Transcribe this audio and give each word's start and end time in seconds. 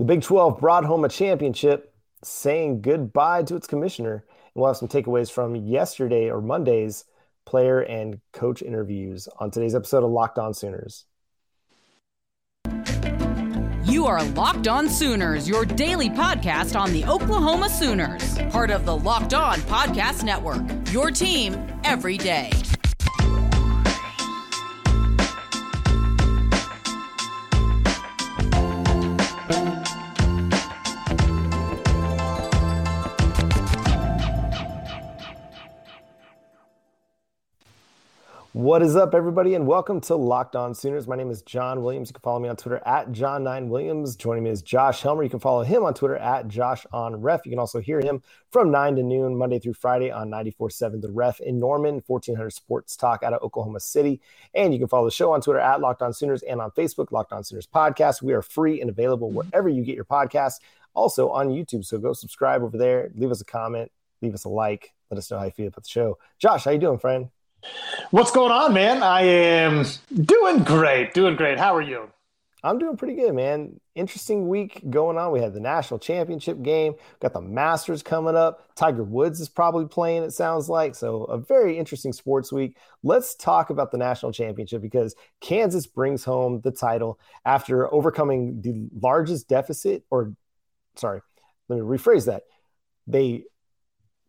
The 0.00 0.06
Big 0.06 0.22
12 0.22 0.58
brought 0.58 0.86
home 0.86 1.04
a 1.04 1.10
championship, 1.10 1.92
saying 2.24 2.80
goodbye 2.80 3.42
to 3.42 3.54
its 3.54 3.66
commissioner. 3.66 4.24
And 4.30 4.52
we'll 4.54 4.68
have 4.68 4.78
some 4.78 4.88
takeaways 4.88 5.30
from 5.30 5.54
yesterday 5.54 6.30
or 6.30 6.40
Monday's 6.40 7.04
player 7.44 7.80
and 7.80 8.18
coach 8.32 8.62
interviews 8.62 9.28
on 9.38 9.50
today's 9.50 9.74
episode 9.74 10.02
of 10.02 10.10
Locked 10.10 10.38
On 10.38 10.54
Sooners. 10.54 11.04
You 13.84 14.06
are 14.06 14.24
Locked 14.24 14.68
On 14.68 14.88
Sooners, 14.88 15.46
your 15.46 15.66
daily 15.66 16.08
podcast 16.08 16.80
on 16.80 16.94
the 16.94 17.04
Oklahoma 17.04 17.68
Sooners, 17.68 18.38
part 18.50 18.70
of 18.70 18.86
the 18.86 18.96
Locked 18.96 19.34
On 19.34 19.58
Podcast 19.60 20.24
Network. 20.24 20.62
Your 20.94 21.10
team 21.10 21.62
every 21.84 22.16
day. 22.16 22.50
What 38.60 38.82
is 38.82 38.94
up, 38.94 39.14
everybody, 39.14 39.54
and 39.54 39.66
welcome 39.66 40.02
to 40.02 40.16
Locked 40.16 40.54
On 40.54 40.74
Sooners. 40.74 41.08
My 41.08 41.16
name 41.16 41.30
is 41.30 41.40
John 41.40 41.82
Williams. 41.82 42.10
You 42.10 42.12
can 42.12 42.20
follow 42.20 42.40
me 42.40 42.50
on 42.50 42.56
Twitter 42.56 42.82
at 42.84 43.10
John9Williams. 43.10 44.18
Joining 44.18 44.44
me 44.44 44.50
is 44.50 44.60
Josh 44.60 45.00
Helmer. 45.00 45.22
You 45.22 45.30
can 45.30 45.38
follow 45.38 45.62
him 45.62 45.82
on 45.82 45.94
Twitter 45.94 46.18
at 46.18 46.46
Josh 46.46 46.84
on 46.92 47.22
Ref. 47.22 47.46
You 47.46 47.52
can 47.52 47.58
also 47.58 47.80
hear 47.80 48.00
him 48.00 48.22
from 48.50 48.70
9 48.70 48.96
to 48.96 49.02
noon, 49.02 49.34
Monday 49.34 49.60
through 49.60 49.72
Friday 49.72 50.10
on 50.10 50.28
94.7 50.28 51.00
The 51.00 51.10
Ref 51.10 51.40
in 51.40 51.58
Norman, 51.58 52.02
1400 52.06 52.50
Sports 52.50 52.96
Talk 52.96 53.22
out 53.22 53.32
of 53.32 53.42
Oklahoma 53.42 53.80
City. 53.80 54.20
And 54.52 54.74
you 54.74 54.78
can 54.78 54.88
follow 54.88 55.06
the 55.06 55.10
show 55.10 55.32
on 55.32 55.40
Twitter 55.40 55.58
at 55.58 55.80
Locked 55.80 56.02
On 56.02 56.12
Sooners 56.12 56.42
and 56.42 56.60
on 56.60 56.70
Facebook, 56.72 57.12
Locked 57.12 57.32
On 57.32 57.42
Sooners 57.42 57.66
Podcast. 57.66 58.20
We 58.20 58.34
are 58.34 58.42
free 58.42 58.82
and 58.82 58.90
available 58.90 59.30
wherever 59.30 59.70
you 59.70 59.82
get 59.84 59.96
your 59.96 60.04
podcasts, 60.04 60.60
also 60.92 61.30
on 61.30 61.48
YouTube. 61.48 61.86
So 61.86 61.96
go 61.96 62.12
subscribe 62.12 62.62
over 62.62 62.76
there, 62.76 63.10
leave 63.14 63.30
us 63.30 63.40
a 63.40 63.46
comment, 63.46 63.90
leave 64.20 64.34
us 64.34 64.44
a 64.44 64.50
like, 64.50 64.92
let 65.10 65.16
us 65.16 65.30
know 65.30 65.38
how 65.38 65.46
you 65.46 65.50
feel 65.50 65.68
about 65.68 65.84
the 65.84 65.88
show. 65.88 66.18
Josh, 66.38 66.64
how 66.64 66.72
you 66.72 66.78
doing, 66.78 66.98
friend? 66.98 67.30
What's 68.10 68.30
going 68.30 68.52
on, 68.52 68.72
man? 68.72 69.02
I 69.02 69.22
am 69.22 69.84
doing 70.12 70.64
great, 70.64 71.14
doing 71.14 71.36
great. 71.36 71.58
How 71.58 71.74
are 71.74 71.82
you? 71.82 72.10
I'm 72.62 72.78
doing 72.78 72.96
pretty 72.96 73.14
good, 73.14 73.34
man. 73.34 73.80
Interesting 73.94 74.48
week 74.48 74.82
going 74.90 75.16
on. 75.16 75.32
We 75.32 75.40
had 75.40 75.54
the 75.54 75.60
national 75.60 75.98
championship 75.98 76.60
game, 76.62 76.94
got 77.20 77.32
the 77.32 77.40
Masters 77.40 78.02
coming 78.02 78.36
up. 78.36 78.74
Tiger 78.74 79.02
Woods 79.02 79.40
is 79.40 79.48
probably 79.48 79.86
playing, 79.86 80.24
it 80.24 80.32
sounds 80.32 80.68
like. 80.68 80.94
So, 80.94 81.24
a 81.24 81.38
very 81.38 81.78
interesting 81.78 82.12
sports 82.12 82.52
week. 82.52 82.76
Let's 83.02 83.34
talk 83.34 83.70
about 83.70 83.92
the 83.92 83.98
national 83.98 84.32
championship 84.32 84.82
because 84.82 85.14
Kansas 85.40 85.86
brings 85.86 86.24
home 86.24 86.60
the 86.60 86.70
title 86.70 87.18
after 87.46 87.92
overcoming 87.92 88.60
the 88.60 88.88
largest 89.00 89.48
deficit, 89.48 90.04
or 90.10 90.34
sorry, 90.96 91.20
let 91.68 91.76
me 91.76 91.82
rephrase 91.82 92.26
that. 92.26 92.42
They 93.06 93.44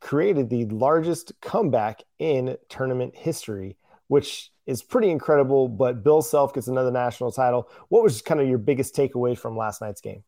created 0.01 0.49
the 0.49 0.65
largest 0.65 1.31
comeback 1.41 2.03
in 2.19 2.57
tournament 2.67 3.15
history, 3.15 3.77
which 4.07 4.51
is 4.65 4.81
pretty 4.83 5.09
incredible. 5.09 5.69
But 5.69 6.03
Bill 6.03 6.21
Self 6.21 6.53
gets 6.53 6.67
another 6.67 6.91
national 6.91 7.31
title. 7.31 7.69
What 7.89 8.03
was 8.03 8.21
kind 8.21 8.41
of 8.41 8.47
your 8.47 8.57
biggest 8.57 8.95
takeaway 8.95 9.37
from 9.37 9.55
last 9.55 9.81
night's 9.81 10.01
game? 10.01 10.23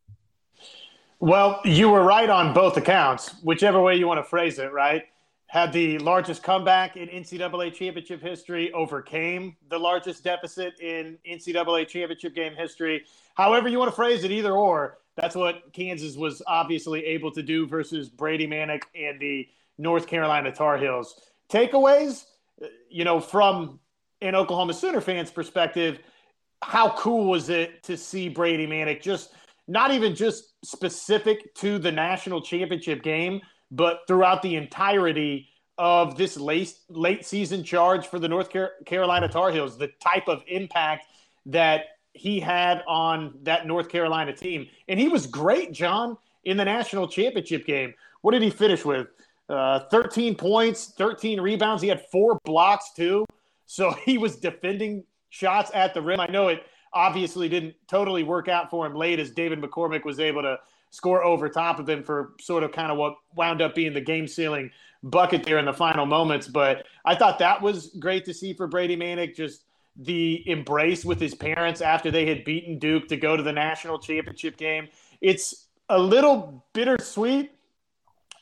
Well, 1.19 1.61
you 1.63 1.89
were 1.89 2.03
right 2.03 2.29
on 2.29 2.53
both 2.53 2.77
accounts, 2.77 3.35
whichever 3.44 3.81
way 3.81 3.95
you 3.95 4.07
want 4.07 4.19
to 4.19 4.29
phrase 4.29 4.59
it, 4.59 4.71
right? 4.71 5.03
Had 5.47 5.71
the 5.71 5.97
largest 5.99 6.44
comeback 6.44 6.97
in 6.97 7.07
NCAA 7.07 7.73
championship 7.73 8.21
history, 8.21 8.71
overcame 8.73 9.55
the 9.69 9.77
largest 9.77 10.23
deficit 10.23 10.79
in 10.81 11.17
NCAA 11.29 11.88
championship 11.88 12.35
game 12.35 12.55
history. 12.55 13.05
However, 13.35 13.69
you 13.69 13.79
want 13.79 13.89
to 13.89 13.95
phrase 13.95 14.23
it, 14.23 14.31
either 14.31 14.51
or, 14.51 14.97
that's 15.16 15.35
what 15.35 15.71
Kansas 15.73 16.17
was 16.17 16.41
obviously 16.47 17.05
able 17.05 17.31
to 17.31 17.44
do 17.44 17.67
versus 17.67 18.09
Brady 18.09 18.47
Manek 18.47 18.81
and 18.95 19.19
the 19.19 19.47
North 19.77 20.07
Carolina 20.07 20.52
Tar 20.52 20.77
Heels. 20.77 21.19
Takeaways, 21.49 22.25
you 22.89 23.03
know, 23.03 23.19
from 23.19 23.79
an 24.22 24.35
Oklahoma 24.35 24.73
Sooner 24.73 25.01
fan's 25.01 25.31
perspective, 25.31 26.00
how 26.61 26.95
cool 26.95 27.29
was 27.29 27.50
it 27.50 27.83
to 27.83 27.97
see 27.97 28.29
Brady 28.29 28.66
Manek 28.66 29.01
just 29.01 29.33
not 29.67 29.91
even 29.91 30.16
just 30.16 30.53
specific 30.63 31.53
to 31.56 31.78
the 31.78 31.91
national 31.91 32.41
championship 32.41 33.03
game, 33.03 33.41
but 33.72 34.01
throughout 34.07 34.41
the 34.41 34.56
entirety 34.56 35.50
of 35.78 36.16
this 36.17 36.38
late 36.38 36.73
late 36.89 37.25
season 37.25 37.63
charge 37.63 38.07
for 38.07 38.19
the 38.19 38.28
North 38.28 38.50
Carolina 38.85 39.28
Tar 39.28 39.51
Heels, 39.51 39.78
the 39.78 39.89
type 40.00 40.28
of 40.28 40.44
impact 40.47 41.06
that 41.45 41.85
he 42.13 42.39
had 42.39 42.83
on 42.88 43.33
that 43.41 43.66
North 43.66 43.89
Carolina 43.89 44.33
team. 44.33 44.67
And 44.88 45.00
he 45.00 45.09
was 45.09 45.25
great, 45.25 45.72
John, 45.72 46.17
in 46.44 46.57
the 46.57 46.66
national 46.66 47.07
championship 47.07 47.66
game. 47.66 47.94
What 48.22 48.31
did 48.31 48.44
he 48.44 48.50
finish 48.50 48.85
with? 48.85 49.07
Uh, 49.50 49.80
13 49.92 50.36
points, 50.36 50.94
13 50.98 51.42
rebounds. 51.42 51.81
He 51.81 51.90
had 51.90 52.06
four 52.12 52.40
blocks 52.46 52.92
too. 52.96 53.26
So 53.66 53.92
he 54.06 54.18
was 54.18 54.38
defending 54.38 55.04
shots 55.30 55.72
at 55.74 55.94
the 55.94 56.02
rim. 56.02 56.20
I 56.20 56.28
know 56.28 56.48
it 56.48 56.64
obviously 56.94 57.50
didn't 57.50 57.76
totally 57.88 58.24
work 58.24 58.48
out 58.48 58.70
for 58.70 58.86
him 58.86 58.94
late 58.94 59.20
as 59.20 59.31
David 59.31 59.59
McCormack 59.59 60.06
was 60.06 60.20
able 60.20 60.44
to 60.44 60.59
score 60.92 61.24
over 61.24 61.50
top 61.50 61.80
of 61.80 61.90
him 61.90 62.04
for 62.04 62.34
sort 62.40 62.64
of 62.64 62.72
kind 62.72 62.92
of 62.92 62.98
what 63.00 63.16
wound 63.36 63.62
up 63.64 63.74
being 63.74 63.94
the 63.94 64.02
game 64.02 64.28
sealing 64.28 64.70
bucket 65.02 65.44
there 65.44 65.58
in 65.58 65.66
the 65.66 65.74
final 65.74 66.06
moments. 66.06 66.48
But 66.48 66.86
I 67.04 67.16
thought 67.16 67.40
that 67.40 67.62
was 67.62 67.88
great 68.00 68.25
to 68.25 68.34
see 68.34 68.54
for 68.54 68.68
Brady 68.68 68.96
Manek. 68.96 69.36
Just 69.36 69.64
the 69.96 70.48
embrace 70.48 71.04
with 71.04 71.20
his 71.20 71.36
parents 71.36 71.81
after 71.81 72.12
they 72.12 72.28
had 72.28 72.44
beaten 72.44 72.80
Duke 72.80 73.08
to 73.08 73.18
go 73.18 73.36
to 73.36 73.44
the 73.44 73.52
national 73.52 74.00
championship 74.00 74.58
game. 74.58 74.88
It's 75.22 75.68
a 75.90 76.00
little 76.00 76.64
bittersweet 76.74 77.52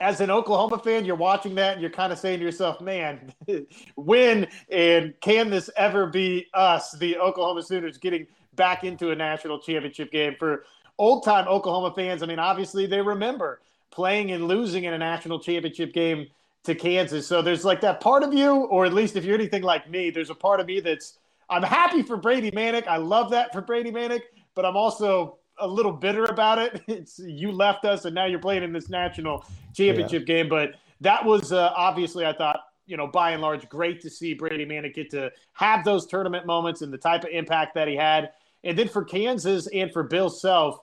as 0.02 0.20
an 0.20 0.32
Oklahoma 0.32 0.80
fan, 0.80 1.06
you're 1.06 1.16
watching 1.16 1.54
that 1.56 1.74
and 1.74 1.82
you're 1.82 1.92
kind 1.92 2.12
of 2.12 2.18
saying 2.18 2.40
to 2.40 2.46
yourself, 2.46 2.82
man, 2.82 3.32
when 3.96 4.48
and 4.70 5.14
can 5.22 5.50
this 5.52 5.70
ever 5.78 6.08
be 6.08 6.48
us, 6.56 6.92
the 6.94 7.18
Oklahoma 7.18 7.62
Sooners, 7.62 8.00
getting 8.00 8.26
back 8.56 8.84
into 8.84 9.12
a 9.12 9.16
national 9.16 9.60
championship 9.60 10.12
game? 10.12 10.36
For 10.40 10.66
old 10.98 11.24
time 11.24 11.48
Oklahoma 11.48 11.94
fans, 11.96 12.24
I 12.24 12.26
mean, 12.26 12.40
obviously 12.40 12.88
they 12.88 13.00
remember 13.00 13.62
playing 13.92 14.32
and 14.32 14.48
losing 14.48 14.86
in 14.86 14.94
a 14.94 14.98
national 14.98 15.40
championship 15.40 15.94
game 15.94 16.28
to 16.64 16.74
Kansas. 16.74 17.28
So 17.28 17.44
there's 17.44 17.64
like 17.64 17.82
that 17.82 18.02
part 18.02 18.24
of 18.24 18.34
you, 18.34 18.52
or 18.52 18.86
at 18.86 18.94
least 18.94 19.16
if 19.16 19.24
you're 19.24 19.36
anything 19.36 19.62
like 19.62 19.88
me, 19.88 20.10
there's 20.10 20.32
a 20.32 20.36
part 20.36 20.60
of 20.60 20.66
me 20.66 20.80
that's 20.80 21.20
I'm 21.48 21.64
happy 21.64 22.02
for 22.02 22.18
Brady 22.18 22.50
Manek. 22.50 22.88
I 22.88 22.98
love 22.98 23.30
that 23.32 23.54
for 23.54 23.62
Brady 23.62 23.92
Manek, 23.92 24.22
but 24.56 24.66
I'm 24.66 24.76
also 24.76 25.38
a 25.62 25.68
little 25.68 25.92
bitter 25.92 26.26
about 26.26 26.60
it. 26.60 26.82
It's 26.88 27.20
you 27.20 27.52
left 27.52 27.86
us, 27.86 28.06
and 28.06 28.14
now 28.14 28.26
you're 28.26 28.40
playing 28.40 28.64
in 28.64 28.74
this 28.74 28.90
national 28.90 29.46
championship 29.74 30.28
yeah. 30.28 30.36
game. 30.36 30.50
But 30.50 30.76
that 31.02 31.24
was 31.26 31.52
uh, 31.52 31.72
obviously, 31.76 32.26
I 32.26 32.34
thought, 32.34 32.62
you 32.86 32.98
know, 32.98 33.08
by 33.08 33.32
and 33.32 33.42
large, 33.42 33.68
great 33.70 34.02
to 34.02 34.10
see 34.10 34.34
Brady 34.34 34.66
Manek 34.66 34.94
get 34.94 35.10
to 35.12 35.32
have 35.54 35.86
those 35.86 36.06
tournament 36.06 36.46
moments 36.46 36.82
and 36.82 36.92
the 36.92 36.98
type 36.98 37.24
of 37.24 37.30
impact 37.32 37.76
that 37.76 37.88
he 37.88 37.96
had. 37.96 38.32
And 38.64 38.78
then 38.78 38.88
for 38.88 39.04
Kansas 39.04 39.68
and 39.68 39.92
for 39.92 40.04
Bill 40.04 40.30
Self, 40.30 40.80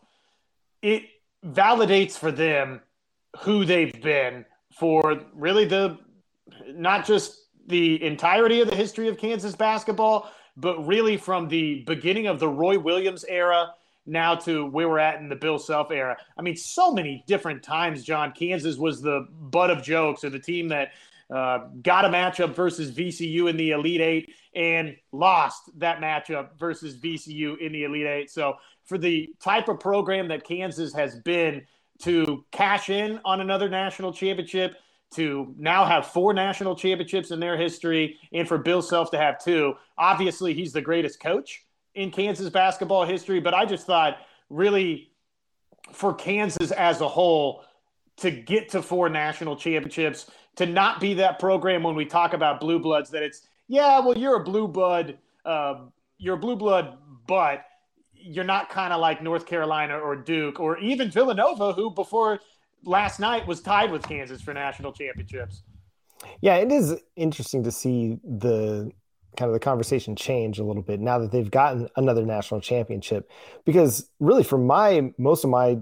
it 0.83 1.05
validates 1.45 2.19
for 2.19 2.33
them 2.33 2.81
who 3.41 3.65
they've 3.65 4.01
been 4.01 4.45
for 4.73 5.21
really 5.35 5.65
the 5.65 5.99
not 6.69 7.07
just 7.07 7.47
the 7.67 8.03
entirety 8.03 8.61
of 8.61 8.69
the 8.69 8.77
history 8.77 9.09
of 9.09 9.19
Kansas 9.19 9.55
basketball, 9.55 10.31
but 10.57 10.87
really 10.87 11.17
from 11.17 11.49
the 11.49 11.85
beginning 11.87 12.27
of 12.27 12.41
the 12.41 12.49
Roy 12.49 12.79
Williams 12.79 13.25
era 13.25 13.75
now 14.09 14.35
to 14.35 14.67
where 14.67 14.89
we're 14.89 14.99
at 14.99 15.21
in 15.21 15.29
the 15.29 15.37
Bill 15.37 15.59
Self 15.59 15.91
era. 15.91 16.17
I 16.37 16.43
mean, 16.43 16.57
so 16.57 16.93
many 16.93 17.25
different 17.27 17.63
times, 17.63 18.05
John. 18.05 18.33
Kansas 18.33 18.77
was 18.77 19.01
the 19.01 19.27
butt 19.31 19.71
of 19.71 19.83
jokes 19.83 20.25
or 20.25 20.31
the 20.31 20.39
team 20.39 20.69
that 20.69 20.93
uh, 21.31 21.67
got 21.83 22.05
a 22.05 22.09
matchup 22.09 22.55
versus 22.55 22.91
VCU 22.91 23.51
in 23.51 23.57
the 23.57 23.73
Elite 23.73 24.01
Eight 24.01 24.35
and 24.55 24.97
lost 25.13 25.71
that 25.79 26.01
matchup 26.01 26.59
versus 26.59 26.97
VCU 26.97 27.59
in 27.59 27.73
the 27.73 27.85
Elite 27.85 28.07
Eight. 28.07 28.31
So, 28.31 28.55
for 28.85 28.97
the 28.97 29.29
type 29.39 29.69
of 29.69 29.79
program 29.79 30.29
that 30.29 30.45
Kansas 30.45 30.95
has 30.95 31.17
been 31.17 31.63
to 32.01 32.45
cash 32.51 32.89
in 32.89 33.21
on 33.25 33.43
another 33.43 33.69
national 33.69 34.13
championship, 34.13 34.77
to 35.11 35.55
now 35.57 35.85
have 35.85 36.07
four 36.07 36.35
national 36.35 36.77
championships 36.77 37.31
in 37.31 37.41
their 37.41 37.57
history, 37.57 38.19
and 38.33 38.47
for 38.47 38.59
Bill 38.59 38.83
Self 38.83 39.11
to 39.13 39.19
have 39.19 39.43
two, 39.43 39.75
obviously 39.97 40.55
he's 40.55 40.73
the 40.73 40.83
greatest 40.83 41.21
coach 41.21 41.65
in 41.99 42.13
Kansas 42.13 42.49
basketball 42.49 43.05
history, 43.05 43.41
but 43.41 43.55
I 43.55 43.67
just 43.67 43.85
thought 43.85 44.19
really 44.51 45.11
for 45.93 46.15
Kansas 46.15 46.71
as 46.71 47.01
a 47.01 47.09
whole 47.09 47.65
to 48.19 48.31
get 48.31 48.69
to 48.71 48.83
four 48.83 49.09
national 49.09 49.57
championships, 49.57 50.31
to 50.57 50.67
not 50.67 51.01
be 51.01 51.15
that 51.15 51.41
program 51.41 51.83
when 51.83 51.97
we 51.97 52.05
talk 52.05 52.35
about 52.35 52.61
blue 52.61 52.79
bloods 52.79 53.11
that 53.11 53.25
it's 53.25 53.49
yeah, 53.67 53.99
well 53.99 54.17
you're 54.17 54.37
a 54.37 54.45
blue 54.45 54.69
blood, 54.69 55.19
uh, 55.45 55.87
you're 56.19 56.37
a 56.37 56.39
blue 56.39 56.55
blood, 56.55 56.99
but 57.27 57.65
you're 58.15 58.45
not 58.45 58.71
kind 58.71 58.93
of 58.93 59.01
like 59.01 59.21
North 59.21 59.45
Carolina 59.45 59.99
or 59.99 60.15
Duke 60.15 60.61
or 60.61 60.79
even 60.79 61.11
Villanova, 61.11 61.73
who 61.73 61.91
before 61.91 62.39
last 62.85 63.19
night 63.19 63.45
was 63.45 63.61
tied 63.61 63.91
with 63.91 64.05
Kansas 64.05 64.41
for 64.41 64.55
national 64.55 64.93
championships. 64.93 65.65
Yeah, 66.41 66.57
it 66.57 66.71
is 66.71 66.95
interesting 67.17 67.65
to 67.65 67.73
see 67.73 68.19
the 68.23 68.93
kind 69.37 69.49
of 69.49 69.53
the 69.53 69.61
conversation 69.61 70.17
change 70.17 70.59
a 70.59 70.65
little 70.65 70.83
bit 70.83 71.01
now 71.01 71.19
that 71.19 71.31
they've 71.31 71.51
gotten 71.51 71.89
another 71.97 72.25
national 72.25 72.61
championship 72.61 73.31
because 73.65 74.11
really 74.21 74.43
for 74.43 74.59
my 74.59 75.13
most 75.19 75.45
of 75.45 75.51
my 75.51 75.79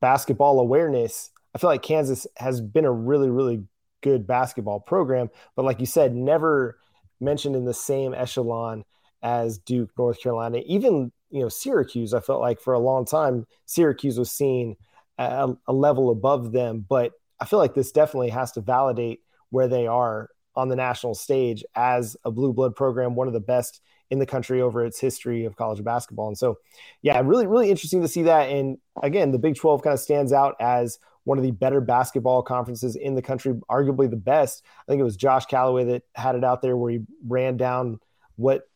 basketball 0.00 0.60
awareness, 0.60 1.30
I 1.54 1.58
feel 1.58 1.70
like 1.70 1.82
Kansas 1.82 2.26
has 2.36 2.60
been 2.60 2.84
a 2.84 2.92
really, 2.92 3.30
really 3.30 3.64
good 4.02 4.26
basketball 4.26 4.80
program. 4.80 5.30
But 5.56 5.64
like 5.64 5.80
you 5.80 5.86
said, 5.86 6.14
never 6.14 6.78
mentioned 7.20 7.56
in 7.56 7.64
the 7.64 7.74
same 7.74 8.14
echelon 8.14 8.84
as 9.22 9.58
Duke, 9.58 9.90
North 9.98 10.22
Carolina, 10.22 10.60
even 10.66 11.12
you 11.30 11.40
know 11.40 11.48
Syracuse. 11.48 12.14
I 12.14 12.20
felt 12.20 12.40
like 12.40 12.60
for 12.60 12.74
a 12.74 12.78
long 12.78 13.04
time 13.04 13.46
Syracuse 13.66 14.18
was 14.18 14.30
seen 14.30 14.76
a, 15.18 15.54
a 15.66 15.72
level 15.72 16.10
above 16.10 16.52
them, 16.52 16.84
but 16.88 17.12
I 17.40 17.44
feel 17.44 17.58
like 17.58 17.74
this 17.74 17.92
definitely 17.92 18.30
has 18.30 18.52
to 18.52 18.60
validate 18.60 19.20
where 19.50 19.68
they 19.68 19.86
are 19.86 20.30
on 20.60 20.68
the 20.68 20.76
national 20.76 21.14
stage 21.14 21.64
as 21.74 22.16
a 22.24 22.30
blue 22.30 22.52
blood 22.52 22.76
program, 22.76 23.14
one 23.14 23.26
of 23.26 23.32
the 23.32 23.40
best 23.40 23.80
in 24.10 24.18
the 24.18 24.26
country 24.26 24.60
over 24.60 24.84
its 24.84 24.98
history 24.98 25.44
of 25.44 25.56
college 25.56 25.82
basketball. 25.82 26.28
And 26.28 26.36
so, 26.36 26.58
yeah, 27.00 27.20
really, 27.24 27.46
really 27.46 27.70
interesting 27.70 28.02
to 28.02 28.08
see 28.08 28.22
that. 28.24 28.50
And 28.50 28.78
again, 29.02 29.30
the 29.30 29.38
Big 29.38 29.56
12 29.56 29.82
kind 29.82 29.94
of 29.94 30.00
stands 30.00 30.32
out 30.32 30.56
as 30.60 30.98
one 31.24 31.38
of 31.38 31.44
the 31.44 31.52
better 31.52 31.80
basketball 31.80 32.42
conferences 32.42 32.96
in 32.96 33.14
the 33.14 33.22
country, 33.22 33.54
arguably 33.70 34.10
the 34.10 34.16
best. 34.16 34.64
I 34.80 34.90
think 34.90 35.00
it 35.00 35.04
was 35.04 35.16
Josh 35.16 35.46
Calloway 35.46 35.84
that 35.84 36.02
had 36.14 36.34
it 36.34 36.44
out 36.44 36.60
there 36.60 36.76
where 36.76 36.90
he 36.90 37.00
ran 37.26 37.56
down 37.56 38.00
what 38.36 38.68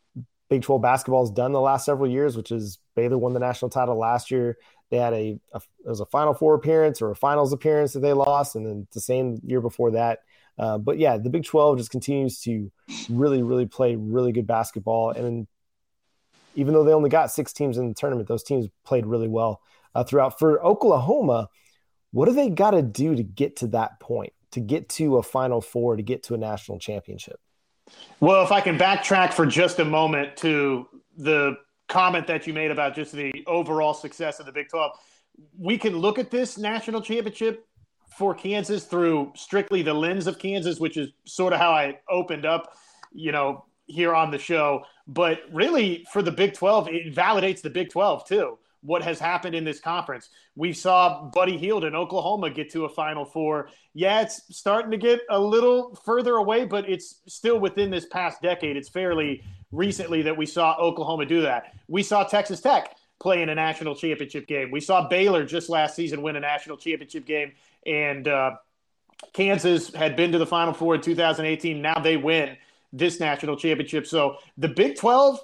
Big 0.49 0.63
12 0.63 0.81
basketball 0.81 1.25
has 1.25 1.33
done 1.33 1.53
the 1.53 1.61
last 1.61 1.85
several 1.85 2.09
years, 2.09 2.37
which 2.37 2.53
is 2.53 2.79
Baylor 2.95 3.19
won 3.19 3.33
the 3.33 3.41
national 3.41 3.71
title 3.71 3.99
last 3.99 4.31
year. 4.31 4.57
They 4.91 4.99
had 4.99 5.15
a, 5.15 5.41
a 5.53 5.61
it 5.85 5.89
was 5.89 6.01
a 6.01 6.07
Final 6.07 6.35
Four 6.35 6.55
appearance 6.55 7.03
or 7.03 7.11
a 7.11 7.17
Finals 7.17 7.53
appearance 7.53 7.95
that 7.95 8.01
they 8.01 8.13
lost, 8.13 8.55
and 8.55 8.65
then 8.65 8.87
the 8.93 9.01
same 9.01 9.41
year 9.45 9.61
before 9.61 9.93
that. 9.93 10.21
Uh, 10.59 10.79
but 10.79 10.99
yeah, 10.99 11.17
the 11.17 11.31
Big 11.31 11.45
12 11.45 11.79
just 11.79 11.91
continues 11.91 12.41
to 12.41 12.71
really, 13.09 13.43
really 13.43 13.67
play 13.67 13.97
really 13.97 14.33
good 14.33 14.47
basketball. 14.47 15.11
And 15.11 15.47
even 16.55 16.75
though 16.75 16.85
they 16.85 16.93
only 16.93 17.11
got 17.11 17.31
six 17.31 17.53
teams 17.53 17.79
in 17.79 17.89
the 17.89 17.95
tournament, 17.95 18.29
those 18.29 18.45
teams 18.45 18.69
played 18.85 19.07
really 19.07 19.29
well 19.29 19.61
uh, 19.95 20.05
throughout. 20.05 20.39
For 20.39 20.65
Oklahoma, 20.65 21.49
what 22.13 22.27
do 22.27 22.33
they 22.33 22.51
got 22.51 22.73
to 22.73 22.83
do 22.83 23.17
to 23.17 23.23
get 23.23 23.57
to 23.57 23.67
that 23.69 23.99
point, 23.99 24.33
to 24.53 24.61
get 24.61 24.89
to 24.91 25.17
a 25.17 25.23
Final 25.23 25.61
Four, 25.61 25.97
to 25.97 26.03
get 26.03 26.23
to 26.25 26.35
a 26.35 26.39
national 26.39 26.79
championship? 26.79 27.41
Well, 28.21 28.45
if 28.45 28.53
I 28.53 28.61
can 28.61 28.79
backtrack 28.79 29.33
for 29.33 29.47
just 29.47 29.79
a 29.79 29.85
moment 29.85 30.37
to 30.39 30.87
the 31.17 31.57
comment 31.89 32.27
that 32.29 32.47
you 32.47 32.55
made 32.55 32.71
about 32.71 32.95
just 32.95 33.13
the 33.13 33.33
overall 33.47 33.95
success 33.95 34.41
of 34.41 34.47
the 34.47 34.53
Big 34.53 34.69
12, 34.69 34.93
we 35.59 35.77
can 35.77 35.97
look 35.97 36.19
at 36.19 36.31
this 36.31 36.57
national 36.57 37.03
championship 37.03 37.67
for 38.17 38.35
Kansas 38.35 38.85
through 38.85 39.33
strictly 39.35 39.83
the 39.83 39.95
lens 39.95 40.27
of 40.27 40.39
Kansas, 40.39 40.79
which 40.79 40.97
is 40.97 41.11
sort 41.25 41.53
of 41.53 41.59
how 41.59 41.71
I 41.71 41.99
opened 42.09 42.47
up, 42.47 42.73
you 43.13 43.33
know, 43.33 43.65
here 43.87 44.15
on 44.15 44.31
the 44.31 44.39
show. 44.39 44.85
But 45.07 45.41
really, 45.53 46.07
for 46.13 46.23
the 46.23 46.31
Big 46.31 46.55
12, 46.55 46.89
it 46.89 47.15
validates 47.15 47.61
the 47.61 47.71
Big 47.71 47.91
12 47.91 48.27
too. 48.27 48.59
What 48.83 49.03
has 49.03 49.19
happened 49.19 49.55
in 49.55 49.65
this 49.65 49.81
conference? 49.81 50.29
We 50.57 50.73
saw 50.75 51.25
Buddy 51.35 51.57
Hield 51.57 51.85
in 51.85 51.95
Oklahoma 51.95 52.51
get 52.51 52.71
to 52.73 52.85
a 52.85 52.89
Final 52.89 53.25
Four. 53.25 53.71
Yeah, 53.95 54.21
it's 54.21 54.43
starting 54.51 54.91
to 54.91 54.99
get 54.99 55.21
a 55.31 55.41
little 55.41 55.95
further 56.05 56.35
away, 56.35 56.67
but 56.67 56.89
it's 56.89 57.23
still 57.27 57.59
within 57.59 57.91
this 57.91 58.05
past 58.07 58.43
decade. 58.43 58.77
It's 58.77 58.91
fairly 58.91 59.43
recently 59.73 60.21
that 60.23 60.37
we 60.37 60.45
saw 60.45 60.77
Oklahoma 60.79 61.25
do 61.25 61.41
that. 61.43 61.75
We 61.89 62.03
saw 62.03 62.25
Texas 62.25 62.61
Tech 62.61 62.95
play 63.21 63.41
in 63.41 63.49
a 63.49 63.55
national 63.55 63.95
championship 63.95 64.47
game. 64.47 64.71
We 64.71 64.81
saw 64.81 65.09
Baylor 65.09 65.45
just 65.45 65.71
last 65.71 65.97
season 65.97 66.21
win 66.21 66.37
a 66.37 66.41
national 66.41 66.77
championship 66.77 67.25
game 67.25 67.53
and 67.87 68.29
uh, 68.29 68.53
Kansas 69.33 69.93
had 69.95 70.17
been 70.17 70.33
to 70.33 70.39
the 70.39 70.47
Final 70.47 70.73
Four 70.73 70.97
in 70.97 71.01
2018. 71.01 71.81
Now 71.81 71.99
they 71.99 72.17
win 72.17 72.57
this 72.93 73.21
national 73.21 73.57
championship. 73.57 74.07
So 74.07 74.37
the 74.57 74.69
Big 74.69 74.97
12 74.97 75.41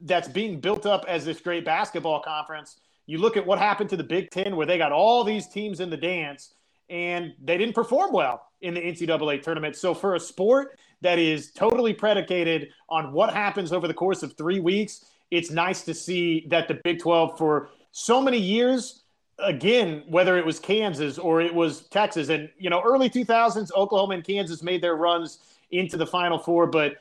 that's 0.00 0.28
being 0.28 0.60
built 0.60 0.86
up 0.86 1.04
as 1.06 1.24
this 1.24 1.40
great 1.40 1.64
basketball 1.64 2.20
conference. 2.20 2.80
You 3.06 3.18
look 3.18 3.36
at 3.36 3.46
what 3.46 3.58
happened 3.58 3.90
to 3.90 3.96
the 3.96 4.04
Big 4.04 4.30
Ten, 4.30 4.56
where 4.56 4.66
they 4.66 4.78
got 4.78 4.92
all 4.92 5.24
these 5.24 5.46
teams 5.48 5.80
in 5.80 5.90
the 5.90 5.96
dance, 5.96 6.54
and 6.88 7.34
they 7.42 7.58
didn't 7.58 7.74
perform 7.74 8.12
well 8.12 8.46
in 8.60 8.74
the 8.74 8.80
NCAA 8.80 9.42
tournament. 9.42 9.76
So 9.76 9.94
for 9.94 10.14
a 10.14 10.20
sport 10.20 10.78
that 11.00 11.18
is 11.18 11.52
totally 11.52 11.92
predicated 11.92 12.68
on 12.88 13.12
what 13.12 13.32
happens 13.32 13.72
over 13.72 13.88
the 13.88 13.94
course 13.94 14.22
of 14.22 14.36
three 14.36 14.60
weeks, 14.60 15.04
it's 15.30 15.50
nice 15.50 15.82
to 15.82 15.94
see 15.94 16.46
that 16.50 16.68
the 16.68 16.80
Big 16.84 17.00
12 17.00 17.38
for 17.38 17.70
so 17.92 18.20
many 18.20 18.38
years 18.38 19.01
again, 19.38 20.04
whether 20.08 20.38
it 20.38 20.46
was 20.46 20.58
Kansas 20.58 21.18
or 21.18 21.40
it 21.40 21.54
was 21.54 21.82
Texas, 21.88 22.28
and 22.28 22.48
you 22.58 22.70
know, 22.70 22.82
early 22.84 23.10
2000s, 23.10 23.72
Oklahoma 23.72 24.14
and 24.14 24.24
Kansas 24.24 24.62
made 24.62 24.82
their 24.82 24.96
runs 24.96 25.38
into 25.70 25.96
the 25.96 26.06
Final 26.06 26.38
Four, 26.38 26.66
but 26.66 26.96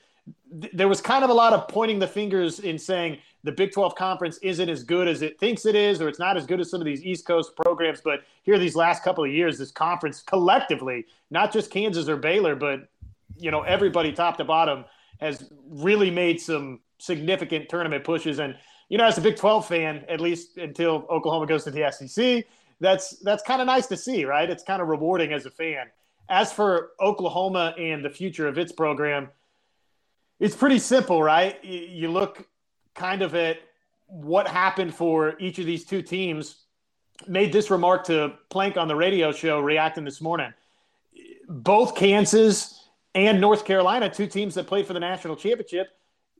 th- 0.62 0.74
there 0.74 0.88
was 0.88 1.01
kind 1.01 1.24
of 1.24 1.30
a 1.30 1.33
lot 1.33 1.54
of 1.54 1.68
pointing 1.68 2.00
the 2.00 2.07
fingers 2.07 2.60
in 2.60 2.78
saying 2.78 3.18
the 3.44 3.51
Big 3.51 3.72
12 3.72 3.95
conference 3.95 4.38
isn't 4.39 4.69
as 4.69 4.83
good 4.83 5.07
as 5.07 5.22
it 5.22 5.39
thinks 5.39 5.66
it 5.66 5.75
is, 5.75 6.01
or 6.01 6.07
it's 6.07 6.19
not 6.19 6.38
as 6.38 6.45
good 6.45 6.60
as 6.60 6.69
some 6.69 6.80
of 6.80 6.86
these 6.86 7.04
East 7.04 7.25
Coast 7.25 7.56
programs. 7.56 8.01
But 8.01 8.22
here, 8.44 8.57
these 8.57 8.75
last 8.75 9.04
couple 9.04 9.24
of 9.24 9.31
years, 9.31 9.57
this 9.57 9.72
conference 9.72 10.22
collectively, 10.22 11.06
not 11.31 11.51
just 11.51 11.72
Kansas 11.72 12.07
or 12.07 12.18
Baylor, 12.18 12.56
but 12.56 12.88
you 13.38 13.51
know, 13.51 13.62
everybody 13.62 14.12
top 14.12 14.38
to 14.38 14.44
bottom 14.44 14.86
has 15.19 15.51
really 15.69 16.12
made 16.12 16.39
some 16.39 16.80
significant 17.00 17.68
tournament 17.68 18.04
pushes 18.04 18.39
and 18.39 18.56
you 18.92 18.98
know, 18.98 19.06
as 19.06 19.18
a 19.18 19.22
Big 19.22 19.38
12 19.38 19.66
fan, 19.70 20.04
at 20.10 20.20
least 20.20 20.58
until 20.58 21.08
Oklahoma 21.10 21.48
goes 21.48 21.64
to 21.64 21.72
the 21.72 21.90
SEC, 21.90 22.44
that's 22.82 23.12
that's 23.20 23.42
kind 23.42 23.62
of 23.62 23.66
nice 23.66 23.88
to 23.88 23.96
see, 23.96 24.26
right? 24.26 24.50
It's 24.50 24.64
kind 24.64 24.82
of 24.82 24.90
rewarding 24.90 25.32
as 25.32 25.46
a 25.46 25.50
fan. 25.50 25.86
As 26.28 26.52
for 26.52 26.90
Oklahoma 27.00 27.74
and 27.80 28.04
the 28.04 28.10
future 28.10 28.50
of 28.50 28.58
its 28.58 28.74
program, 28.74 29.30
it's 30.42 30.58
pretty 30.58 30.78
simple, 30.78 31.24
right? 31.24 31.64
You 31.64 32.12
look 32.12 32.46
kind 32.94 33.22
of 33.22 33.34
at 33.34 33.60
what 34.08 34.46
happened 34.46 34.94
for 34.94 35.40
each 35.40 35.58
of 35.58 35.66
these 35.66 35.86
two 35.86 36.02
teams. 36.02 36.66
Made 37.26 37.54
this 37.54 37.72
remark 37.72 38.04
to 38.08 38.34
Plank 38.50 38.76
on 38.76 38.90
the 38.90 38.96
radio 38.98 39.32
show 39.32 39.62
reacting 39.62 40.04
this 40.04 40.20
morning. 40.20 40.54
Both 41.48 41.96
Kansas 41.96 42.90
and 43.16 43.40
North 43.40 43.64
Carolina, 43.64 44.10
two 44.10 44.28
teams 44.28 44.56
that 44.56 44.68
played 44.68 44.86
for 44.86 44.92
the 44.92 45.00
national 45.00 45.38
championship, 45.38 45.88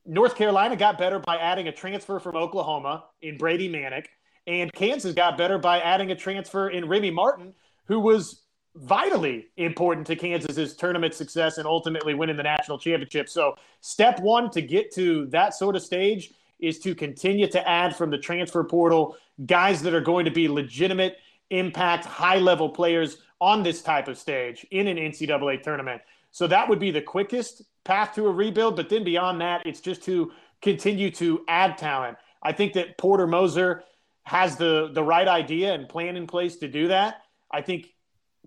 North 0.06 0.36
Carolina 0.36 0.76
got 0.76 0.98
better 0.98 1.20
by 1.20 1.38
adding 1.38 1.68
a 1.68 1.72
transfer 1.72 2.20
from 2.20 2.36
Oklahoma 2.36 3.06
in 3.22 3.38
Brady 3.38 3.70
Manek, 3.70 4.06
and 4.48 4.72
Kansas 4.74 5.14
got 5.14 5.38
better 5.38 5.58
by 5.58 5.80
adding 5.80 6.12
a 6.12 6.16
transfer 6.16 6.70
in 6.70 6.88
Remy 6.88 7.12
Martin, 7.12 7.54
who 7.86 8.00
was 8.00 8.44
vitally 8.76 9.48
important 9.58 10.08
to 10.08 10.16
Kansas's 10.16 10.76
tournament 10.76 11.14
success 11.14 11.58
and 11.58 11.68
ultimately 11.68 12.14
winning 12.14 12.38
the 12.38 12.44
national 12.44 12.80
championship. 12.80 13.30
So, 13.30 13.56
step 13.82 14.20
one 14.20 14.50
to 14.52 14.62
get 14.62 14.94
to 14.96 15.28
that 15.28 15.54
sort 15.54 15.76
of 15.76 15.84
stage 15.84 16.32
is 16.60 16.80
to 16.80 16.96
continue 16.96 17.48
to 17.48 17.68
add 17.68 17.96
from 17.96 18.10
the 18.12 18.18
transfer 18.18 18.64
portal 18.64 19.18
guys 19.46 19.82
that 19.82 19.94
are 19.94 20.02
going 20.02 20.26
to 20.26 20.32
be 20.32 20.48
legitimate 20.48 21.18
impact, 21.50 22.06
high 22.06 22.38
level 22.38 22.70
players 22.70 23.18
on 23.40 23.64
this 23.64 23.82
type 23.82 24.08
of 24.08 24.18
stage 24.18 24.66
in 24.72 24.88
an 24.88 24.98
NCAA 24.98 25.62
tournament. 25.62 26.02
So 26.30 26.48
that 26.48 26.70
would 26.70 26.80
be 26.80 26.92
the 26.92 27.02
quickest 27.02 27.64
path 27.84 28.16
to 28.16 28.28
a 28.28 28.32
rebuild. 28.32 28.76
But 28.76 28.90
then 28.90 29.04
beyond 29.04 29.42
that, 29.42 29.66
it's 29.66 29.82
just 29.82 30.04
to 30.04 30.32
continue 30.62 31.12
to 31.12 31.44
add 31.48 31.78
talent. 31.78 32.18
I 32.44 32.52
think 32.52 32.74
that 32.74 32.98
Porter 32.98 33.28
Moser 33.28 33.84
has 34.24 34.56
the 34.56 34.92
the 34.94 35.04
right 35.04 35.28
idea 35.28 35.74
and 35.74 35.90
plan 35.90 36.16
in 36.16 36.28
place 36.28 36.58
to 36.58 36.68
do 36.68 36.88
that. 36.90 37.24
I 37.52 37.62
think 37.62 37.94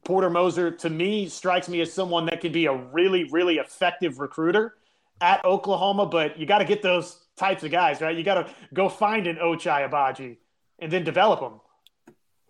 Porter 0.04 0.30
Moser 0.30 0.70
to 0.70 0.90
me 0.90 1.28
strikes 1.28 1.68
me 1.68 1.80
as 1.80 1.92
someone 1.92 2.26
that 2.26 2.40
can 2.40 2.52
be 2.52 2.66
a 2.66 2.74
really 2.74 3.24
really 3.30 3.56
effective 3.56 4.18
recruiter 4.18 4.74
at 5.20 5.44
Oklahoma, 5.44 6.06
but 6.06 6.38
you 6.38 6.46
got 6.46 6.58
to 6.58 6.64
get 6.64 6.82
those 6.82 7.24
types 7.36 7.62
of 7.62 7.70
guys, 7.70 8.00
right? 8.00 8.16
You 8.16 8.24
got 8.24 8.34
to 8.34 8.54
go 8.72 8.88
find 8.88 9.26
an 9.26 9.36
Ochai 9.36 9.88
Agbaji 9.88 10.36
and 10.80 10.92
then 10.92 11.04
develop 11.04 11.40
them. 11.40 11.60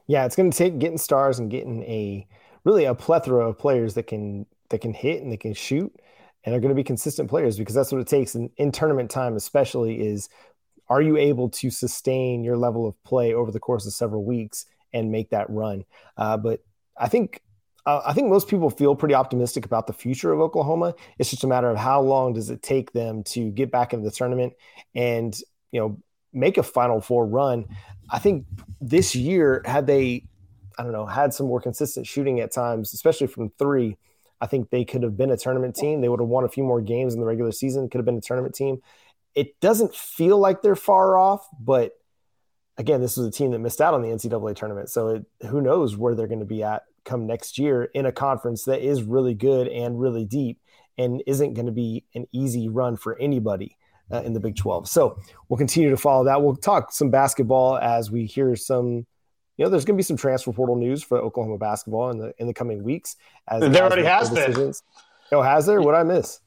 Yeah, 0.07 0.25
it's 0.25 0.37
going 0.37 0.50
to 0.50 0.57
take 0.57 0.79
getting 0.79 0.99
stars 0.99 1.38
and 1.38 1.50
getting 1.50 1.83
a 1.85 2.26
really 2.64 2.85
a 2.85 2.95
plethora 2.95 3.49
of 3.49 3.59
players 3.59 3.95
that 3.95 4.07
can 4.07 4.47
that 4.71 4.81
can 4.81 4.93
hit 4.93 5.23
and 5.23 5.31
they 5.31 5.37
can 5.37 5.55
shoot 5.55 5.95
and 6.45 6.55
are 6.55 6.61
going 6.61 6.71
to 6.71 6.75
be 6.75 6.85
consistent 6.85 7.29
players 7.29 7.59
because 7.59 7.75
that's 7.75 7.93
what 7.93 8.01
it 8.01 8.07
takes 8.07 8.35
in, 8.35 8.51
in 8.57 8.71
tournament 8.71 9.11
time 9.11 9.37
especially 9.37 10.01
is 10.01 10.29
are 10.89 11.01
you 11.01 11.17
able 11.17 11.49
to 11.49 11.71
sustain 11.71 12.45
your 12.45 12.57
level 12.57 12.87
of 12.87 13.03
play 13.05 13.33
over 13.33 13.51
the 13.51 13.61
course 13.61 13.87
of 13.87 13.93
several 13.93 14.25
weeks 14.25 14.67
and 14.93 15.11
make 15.11 15.31
that 15.31 15.49
run? 15.51 15.85
Uh, 16.17 16.37
but 16.37 16.61
i 16.97 17.09
think 17.09 17.41
uh, 17.87 18.01
i 18.07 18.13
think 18.13 18.29
most 18.29 18.49
people 18.49 18.71
feel 18.71 18.95
pretty 18.95 19.15
optimistic 19.15 19.65
about 19.65 19.87
the 19.87 19.93
future 19.93 20.33
of 20.33 20.41
oklahoma. 20.41 20.95
It's 21.19 21.31
just 21.31 21.45
a 21.45 21.49
matter 21.49 21.71
of 21.71 21.77
how 21.77 22.01
long 22.01 22.35
does 22.35 22.51
it 22.51 22.63
take 22.63 22.93
them 22.93 23.23
to 23.25 23.51
get 23.51 23.71
back 23.71 23.93
into 23.93 24.05
the 24.05 24.15
tournament 24.15 24.53
and 24.95 25.39
you 25.73 25.81
know 25.81 25.99
make 26.35 26.59
a 26.59 26.63
final 26.65 27.01
four 27.01 27.25
run. 27.25 27.65
I 28.11 28.19
think 28.19 28.45
this 28.81 29.15
year 29.15 29.63
had 29.65 29.87
they 29.87 30.25
i 30.79 30.83
don't 30.83 30.93
know 30.93 31.07
had 31.07 31.33
some 31.33 31.47
more 31.47 31.61
consistent 31.61 32.07
shooting 32.07 32.41
at 32.41 32.53
times 32.53 32.93
especially 32.93 33.27
from 33.27 33.51
three 33.59 33.97
I 34.45 34.47
think 34.47 34.69
they 34.69 34.85
could 34.85 35.03
have 35.03 35.17
been 35.17 35.31
a 35.31 35.39
tournament 35.39 35.75
team. 35.75 36.03
They 36.03 36.09
would 36.11 36.21
have 36.21 36.29
won 36.29 36.45
a 36.45 36.51
few 36.51 36.65
more 36.65 36.83
games 36.83 37.15
in 37.15 37.21
the 37.21 37.25
regular 37.25 37.51
season, 37.51 37.89
could 37.89 37.99
have 37.99 38.05
been 38.05 38.19
a 38.19 38.21
tournament 38.21 38.55
team. 38.55 38.83
It 39.35 39.59
doesn't 39.61 39.95
feel 39.95 40.39
like 40.39 40.61
they're 40.61 40.77
far 40.77 41.17
off, 41.17 41.49
but 41.59 41.93
again, 42.77 43.01
this 43.01 43.17
was 43.17 43.27
a 43.27 43.31
team 43.31 43.53
that 43.53 43.61
missed 43.61 43.81
out 43.81 43.95
on 43.95 44.03
the 44.03 44.09
NCAA 44.09 44.55
tournament. 44.55 44.91
So 44.91 45.09
it, 45.09 45.25
who 45.49 45.63
knows 45.63 45.97
where 45.97 46.15
they're 46.15 46.27
going 46.27 46.41
to 46.41 46.45
be 46.45 46.63
at 46.63 46.83
come 47.07 47.27
next 47.27 47.59
year 47.59 47.85
in 47.85 48.05
a 48.05 48.13
conference 48.13 48.65
that 48.65 48.87
is 48.87 49.03
really 49.03 49.35
good 49.35 49.67
and 49.67 49.99
really 49.99 50.27
deep 50.27 50.61
and 50.99 51.23
isn't 51.27 51.55
going 51.55 51.67
to 51.67 51.73
be 51.73 52.05
an 52.15 52.27
easy 52.31 52.69
run 52.69 52.99
for 52.99 53.19
anybody. 53.19 53.79
Uh, 54.13 54.21
in 54.21 54.35
the 54.35 54.39
Big 54.39 54.55
12. 54.55 54.87
So 54.87 55.19
we'll 55.49 55.57
continue 55.57 55.89
to 55.89 55.97
follow 55.97 56.25
that. 56.25 56.43
We'll 56.43 56.57
talk 56.57 56.93
some 56.93 57.11
basketball 57.11 57.79
as 57.79 58.11
we 58.11 58.27
hear 58.27 58.55
some 58.55 59.07
you 59.56 59.64
know, 59.64 59.70
there's 59.70 59.84
going 59.84 59.96
to 59.96 59.99
be 59.99 60.04
some 60.04 60.16
transfer 60.16 60.52
portal 60.52 60.76
news 60.76 61.02
for 61.02 61.18
Oklahoma 61.18 61.58
basketball 61.58 62.11
in 62.11 62.18
the 62.18 62.34
in 62.38 62.46
the 62.46 62.54
coming 62.54 62.82
weeks. 62.82 63.16
As 63.49 63.61
there 63.61 63.84
already 63.84 64.04
has 64.04 64.30
decisions. 64.30 64.82
been. 65.30 65.38
Oh, 65.38 65.42
has 65.42 65.66
there? 65.66 65.80
What 65.80 65.94
I 65.94 66.02
miss? 66.02 66.40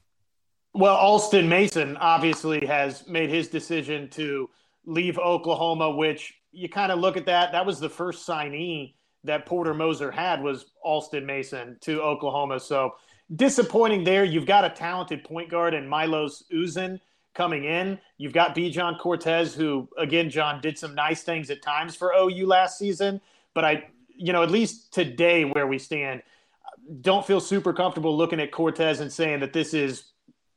Well, 0.73 0.95
Alston 0.95 1.49
Mason 1.49 1.97
obviously 1.97 2.65
has 2.65 3.07
made 3.07 3.29
his 3.29 3.47
decision 3.47 4.09
to 4.11 4.49
leave 4.85 5.17
Oklahoma, 5.17 5.89
which 5.89 6.33
you 6.51 6.69
kind 6.69 6.91
of 6.91 6.99
look 6.99 7.17
at 7.17 7.25
that. 7.25 7.51
That 7.51 7.65
was 7.65 7.79
the 7.79 7.89
first 7.89 8.27
signee 8.27 8.93
that 9.23 9.45
Porter 9.45 9.73
Moser 9.73 10.11
had 10.11 10.41
was 10.41 10.65
Alston 10.83 11.25
Mason 11.25 11.77
to 11.81 12.01
Oklahoma. 12.01 12.59
So 12.59 12.95
disappointing 13.35 14.03
there. 14.03 14.23
You've 14.23 14.45
got 14.45 14.65
a 14.65 14.69
talented 14.69 15.23
point 15.23 15.49
guard 15.49 15.73
in 15.73 15.87
Milos 15.87 16.43
Uzan 16.53 16.99
coming 17.37 17.63
in. 17.63 17.99
You've 18.17 18.33
got 18.33 18.55
Bijan 18.55 18.99
Cortes, 18.99 19.53
who 19.53 19.87
again, 19.97 20.29
John 20.29 20.59
did 20.59 20.77
some 20.77 20.95
nice 20.95 21.21
things 21.21 21.49
at 21.49 21.61
times 21.61 21.95
for 21.95 22.11
OU 22.11 22.47
last 22.47 22.77
season. 22.79 23.21
But 23.53 23.63
I, 23.63 23.85
you 24.09 24.33
know, 24.33 24.43
at 24.43 24.51
least 24.51 24.91
today 24.91 25.45
where 25.45 25.67
we 25.67 25.77
stand, 25.77 26.23
don't 27.01 27.25
feel 27.25 27.39
super 27.39 27.73
comfortable 27.73 28.17
looking 28.17 28.39
at 28.39 28.51
Cortes 28.51 28.99
and 28.99 29.13
saying 29.13 29.39
that 29.41 29.53
this 29.53 29.73
is, 29.73 30.05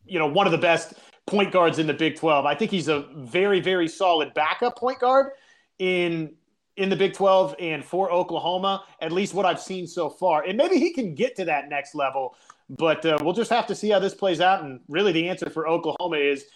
you 0.06 0.18
know, 0.18 0.26
one 0.26 0.46
of 0.46 0.52
the 0.52 0.58
best 0.58 0.94
point 1.26 1.52
guards 1.52 1.78
in 1.78 1.86
the 1.86 1.94
Big 1.94 2.16
12. 2.16 2.46
I 2.46 2.54
think 2.54 2.70
he's 2.70 2.88
a 2.88 3.06
very, 3.14 3.60
very 3.60 3.86
solid 3.86 4.32
backup 4.34 4.76
point 4.76 4.98
guard 4.98 5.32
in 5.78 6.34
in 6.76 6.88
the 6.88 6.96
Big 6.96 7.12
12 7.12 7.56
and 7.58 7.84
for 7.84 8.10
Oklahoma, 8.10 8.84
at 9.02 9.12
least 9.12 9.34
what 9.34 9.44
I've 9.44 9.60
seen 9.60 9.86
so 9.86 10.08
far. 10.08 10.44
And 10.44 10.56
maybe 10.56 10.78
he 10.78 10.94
can 10.94 11.14
get 11.14 11.36
to 11.36 11.44
that 11.44 11.68
next 11.68 11.94
level, 11.94 12.36
but 12.70 13.04
uh, 13.04 13.18
we'll 13.20 13.34
just 13.34 13.50
have 13.50 13.66
to 13.66 13.74
see 13.74 13.90
how 13.90 13.98
this 13.98 14.14
plays 14.14 14.40
out. 14.40 14.62
And 14.62 14.80
really, 14.88 15.12
the 15.12 15.28
answer 15.28 15.50
for 15.50 15.68
Oklahoma 15.68 16.16
is 16.16 16.46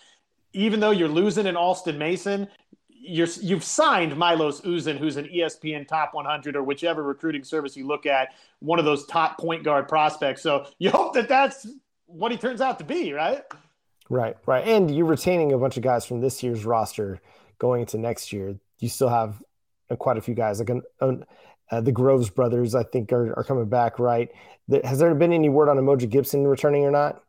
even 0.55 0.81
though 0.81 0.93
you're 0.93 1.09
losing 1.09 1.47
in 1.47 1.57
Alston 1.57 1.99
Mason, 1.99 2.49
you're, 2.89 3.29
you've 3.41 3.65
signed 3.65 4.17
Milos 4.17 4.63
Uzan, 4.63 4.97
who's 4.97 5.17
an 5.17 5.27
ESPN 5.27 5.87
top 5.87 6.15
100 6.15 6.57
or 6.57 6.63
whichever 6.63 7.03
recruiting 7.03 7.45
service 7.45 7.77
you 7.77 7.87
look 7.87 8.07
at, 8.07 8.31
one 8.61 8.79
of 8.79 8.87
those 8.87 9.05
top 9.07 9.39
point 9.39 9.63
guard 9.63 9.89
prospects. 9.89 10.43
So 10.43 10.67
you 10.79 10.91
hope 10.91 11.13
that 11.15 11.29
that's 11.29 11.67
what 12.07 12.33
he 12.33 12.39
turns 12.39 12.61
out 12.61 12.79
to 12.79 12.85
be, 12.85 13.13
right? 13.13 13.43
Right, 14.09 14.37
right. 14.47 14.67
And 14.67 14.95
you're 14.95 15.07
retaining 15.07 15.53
a 15.53 15.59
bunch 15.59 15.77
of 15.77 15.83
guys 15.83 16.07
from 16.07 16.21
this 16.21 16.43
year's 16.43 16.65
roster 16.65 17.21
going 17.59 17.83
into 17.83 17.99
next 17.99 18.33
year. 18.33 18.57
You 18.79 18.89
still 18.89 19.09
have 19.09 19.43
quite 19.99 20.17
a 20.17 20.21
few 20.21 20.35
guys 20.35 20.61
like 20.61 20.71
an, 20.71 21.25
uh, 21.71 21.81
the 21.81 21.93
Groves 21.93 22.31
brothers, 22.31 22.75
I 22.75 22.85
think, 22.85 23.13
are, 23.13 23.39
are 23.39 23.45
coming 23.45 23.67
back. 23.67 23.99
Right? 23.99 24.31
Has 24.83 24.99
there 24.99 25.15
been 25.15 25.33
any 25.33 25.49
word 25.49 25.69
on 25.69 25.77
Umoja 25.77 26.09
Gibson 26.09 26.47
returning 26.47 26.85
or 26.85 26.91
not? 26.91 27.23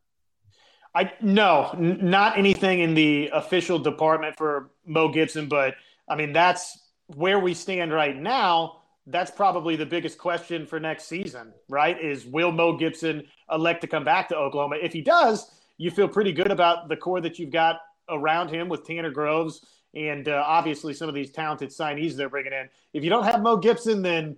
I 0.95 1.11
no, 1.21 1.71
n- 1.73 1.99
not 2.01 2.37
anything 2.37 2.79
in 2.79 2.95
the 2.95 3.29
official 3.33 3.77
department 3.77 4.37
for 4.37 4.71
Mo 4.85 5.09
Gibson, 5.09 5.47
but 5.47 5.75
I 6.07 6.15
mean 6.15 6.33
that's 6.33 6.79
where 7.07 7.39
we 7.39 7.53
stand 7.53 7.93
right 7.93 8.15
now. 8.15 8.81
That's 9.07 9.29
probably 9.29 9.75
the 9.75 9.85
biggest 9.85 10.17
question 10.17 10.65
for 10.65 10.79
next 10.79 11.05
season, 11.05 11.53
right? 11.69 12.01
Is 12.01 12.25
will 12.25 12.51
Mo 12.51 12.77
Gibson 12.77 13.27
elect 13.51 13.81
to 13.81 13.87
come 13.87 14.03
back 14.03 14.29
to 14.29 14.35
Oklahoma? 14.35 14.77
If 14.81 14.93
he 14.93 15.01
does, 15.01 15.51
you 15.77 15.91
feel 15.91 16.07
pretty 16.07 16.31
good 16.31 16.49
about 16.49 16.89
the 16.89 16.95
core 16.95 17.21
that 17.21 17.37
you've 17.37 17.51
got 17.51 17.81
around 18.09 18.49
him 18.49 18.69
with 18.69 18.85
Tanner 18.85 19.11
Groves 19.11 19.63
and 19.93 20.27
uh, 20.27 20.43
obviously 20.45 20.93
some 20.93 21.07
of 21.07 21.15
these 21.15 21.31
talented 21.31 21.69
signees 21.69 22.15
they're 22.15 22.29
bringing 22.29 22.53
in. 22.53 22.69
If 22.93 23.03
you 23.03 23.09
don't 23.09 23.23
have 23.23 23.41
Mo 23.41 23.57
Gibson, 23.57 24.01
then 24.01 24.35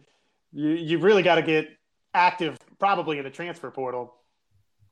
you, 0.54 0.70
you've 0.70 1.04
really 1.04 1.24
got 1.24 1.36
to 1.36 1.42
get 1.42 1.70
active, 2.14 2.58
probably 2.80 3.18
in 3.18 3.24
the 3.24 3.30
transfer 3.30 3.72
portal. 3.72 4.16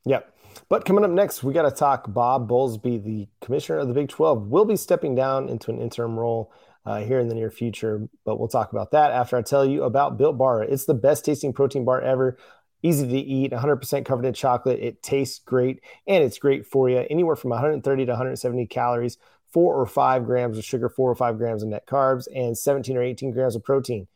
Yep. 0.06 0.32
But 0.70 0.86
coming 0.86 1.04
up 1.04 1.12
next, 1.12 1.44
we 1.44 1.54
got 1.54 1.64
to 1.64 1.72
talk 1.72 2.12
Bob 2.12 2.50
Bowlesby, 2.50 3.04
the 3.04 3.28
commissioner 3.42 3.80
of 3.80 3.88
the 3.88 3.94
Big 3.94 4.10
12, 4.10 4.48
will 4.48 4.66
be 4.66 4.76
stepping 4.76 5.16
down 5.16 5.50
into 5.50 5.70
an 5.72 5.82
interim 5.82 6.18
role 6.18 6.52
uh, 6.86 7.00
here 7.00 7.20
in 7.20 7.28
the 7.28 7.36
near 7.36 7.52
future. 7.52 8.08
But 8.24 8.40
we'll 8.40 8.48
talk 8.48 8.72
about 8.72 8.92
that 8.92 9.12
after 9.12 9.38
I 9.38 9.42
tell 9.42 9.66
you 9.66 9.84
about 9.84 10.18
Built 10.18 10.38
Bar. 10.38 10.64
It's 10.64 10.86
the 10.86 10.94
best 10.94 11.26
tasting 11.26 11.54
protein 11.54 11.86
bar 11.86 12.02
ever. 12.02 12.38
Easy 12.84 13.08
to 13.08 13.18
eat, 13.18 13.52
100% 13.52 14.06
covered 14.06 14.26
in 14.26 14.34
chocolate. 14.34 14.80
It 14.80 15.02
tastes 15.02 15.40
great 15.40 15.82
and 16.08 16.24
it's 16.24 16.38
great 16.38 16.68
for 16.68 16.88
you. 16.88 17.06
Anywhere 17.10 17.36
from 17.36 17.50
130 17.50 18.06
to 18.06 18.12
170 18.12 18.68
calories 18.68 19.18
four 19.52 19.74
or 19.74 19.86
five 19.86 20.26
grams 20.26 20.58
of 20.58 20.66
sugar, 20.66 20.90
four 20.90 21.10
or 21.10 21.16
five 21.16 21.38
grams 21.38 21.64
of 21.64 21.70
net 21.70 21.88
carbs, 21.88 22.28
and 22.36 22.58
17 22.58 22.98
or 22.98 23.02
18 23.02 23.32
grams 23.32 23.56
of 23.56 23.64
protein. 23.64 24.08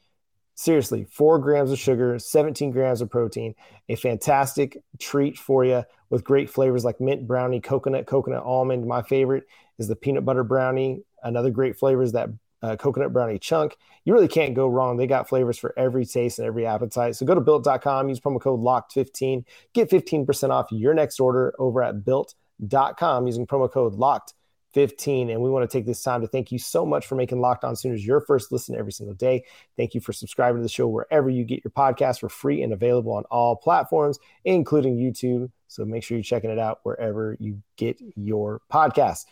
Seriously, 0.59 1.05
four 1.09 1.39
grams 1.39 1.71
of 1.71 1.79
sugar, 1.79 2.19
17 2.19 2.71
grams 2.71 2.99
of 2.99 3.09
protein, 3.09 3.55
a 3.87 3.95
fantastic 3.95 4.83
treat 4.99 5.37
for 5.37 5.63
you 5.63 5.85
with 6.09 6.25
great 6.25 6.49
flavors 6.49 6.83
like 6.83 6.99
mint 6.99 7.25
brownie, 7.25 7.61
coconut, 7.61 8.05
coconut 8.05 8.43
almond. 8.43 8.85
My 8.85 9.01
favorite 9.01 9.45
is 9.77 9.87
the 9.87 9.95
peanut 9.95 10.25
butter 10.25 10.43
brownie. 10.43 11.03
Another 11.23 11.49
great 11.49 11.79
flavor 11.79 12.03
is 12.03 12.11
that 12.11 12.27
uh, 12.61 12.75
coconut 12.75 13.13
brownie 13.13 13.39
chunk. 13.39 13.77
You 14.03 14.11
really 14.11 14.27
can't 14.27 14.53
go 14.53 14.67
wrong. 14.67 14.97
They 14.97 15.07
got 15.07 15.29
flavors 15.29 15.57
for 15.57 15.73
every 15.79 16.05
taste 16.05 16.39
and 16.39 16.45
every 16.45 16.65
appetite. 16.65 17.15
So 17.15 17.25
go 17.25 17.35
to 17.35 17.39
built.com, 17.39 18.09
use 18.09 18.19
promo 18.19 18.41
code 18.41 18.59
LOCKED15, 18.59 19.45
get 19.71 19.89
15% 19.89 20.49
off 20.49 20.73
your 20.73 20.93
next 20.93 21.21
order 21.21 21.53
over 21.57 21.81
at 21.81 22.03
built.com 22.03 23.27
using 23.27 23.47
promo 23.47 23.71
code 23.71 23.93
LOCKED 23.93 24.33
15. 24.73 25.29
And 25.29 25.41
we 25.41 25.49
want 25.49 25.69
to 25.69 25.77
take 25.77 25.85
this 25.85 26.03
time 26.03 26.21
to 26.21 26.27
thank 26.27 26.51
you 26.51 26.59
so 26.59 26.85
much 26.85 27.07
for 27.07 27.15
making 27.15 27.41
Locked 27.41 27.63
On 27.63 27.75
Sooners 27.75 28.05
your 28.05 28.21
first 28.21 28.51
listen 28.51 28.75
every 28.75 28.91
single 28.91 29.15
day. 29.15 29.43
Thank 29.77 29.95
you 29.95 30.01
for 30.01 30.13
subscribing 30.13 30.57
to 30.57 30.63
the 30.63 30.69
show 30.69 30.87
wherever 30.87 31.29
you 31.29 31.43
get 31.43 31.63
your 31.63 31.71
podcast 31.71 32.19
for 32.19 32.29
free 32.29 32.61
and 32.61 32.73
available 32.73 33.13
on 33.13 33.23
all 33.25 33.55
platforms, 33.55 34.19
including 34.45 34.97
YouTube. 34.97 35.49
So 35.67 35.85
make 35.85 36.03
sure 36.03 36.17
you're 36.17 36.23
checking 36.23 36.49
it 36.49 36.59
out 36.59 36.79
wherever 36.83 37.35
you 37.39 37.61
get 37.77 37.99
your 38.15 38.61
podcast. 38.71 39.25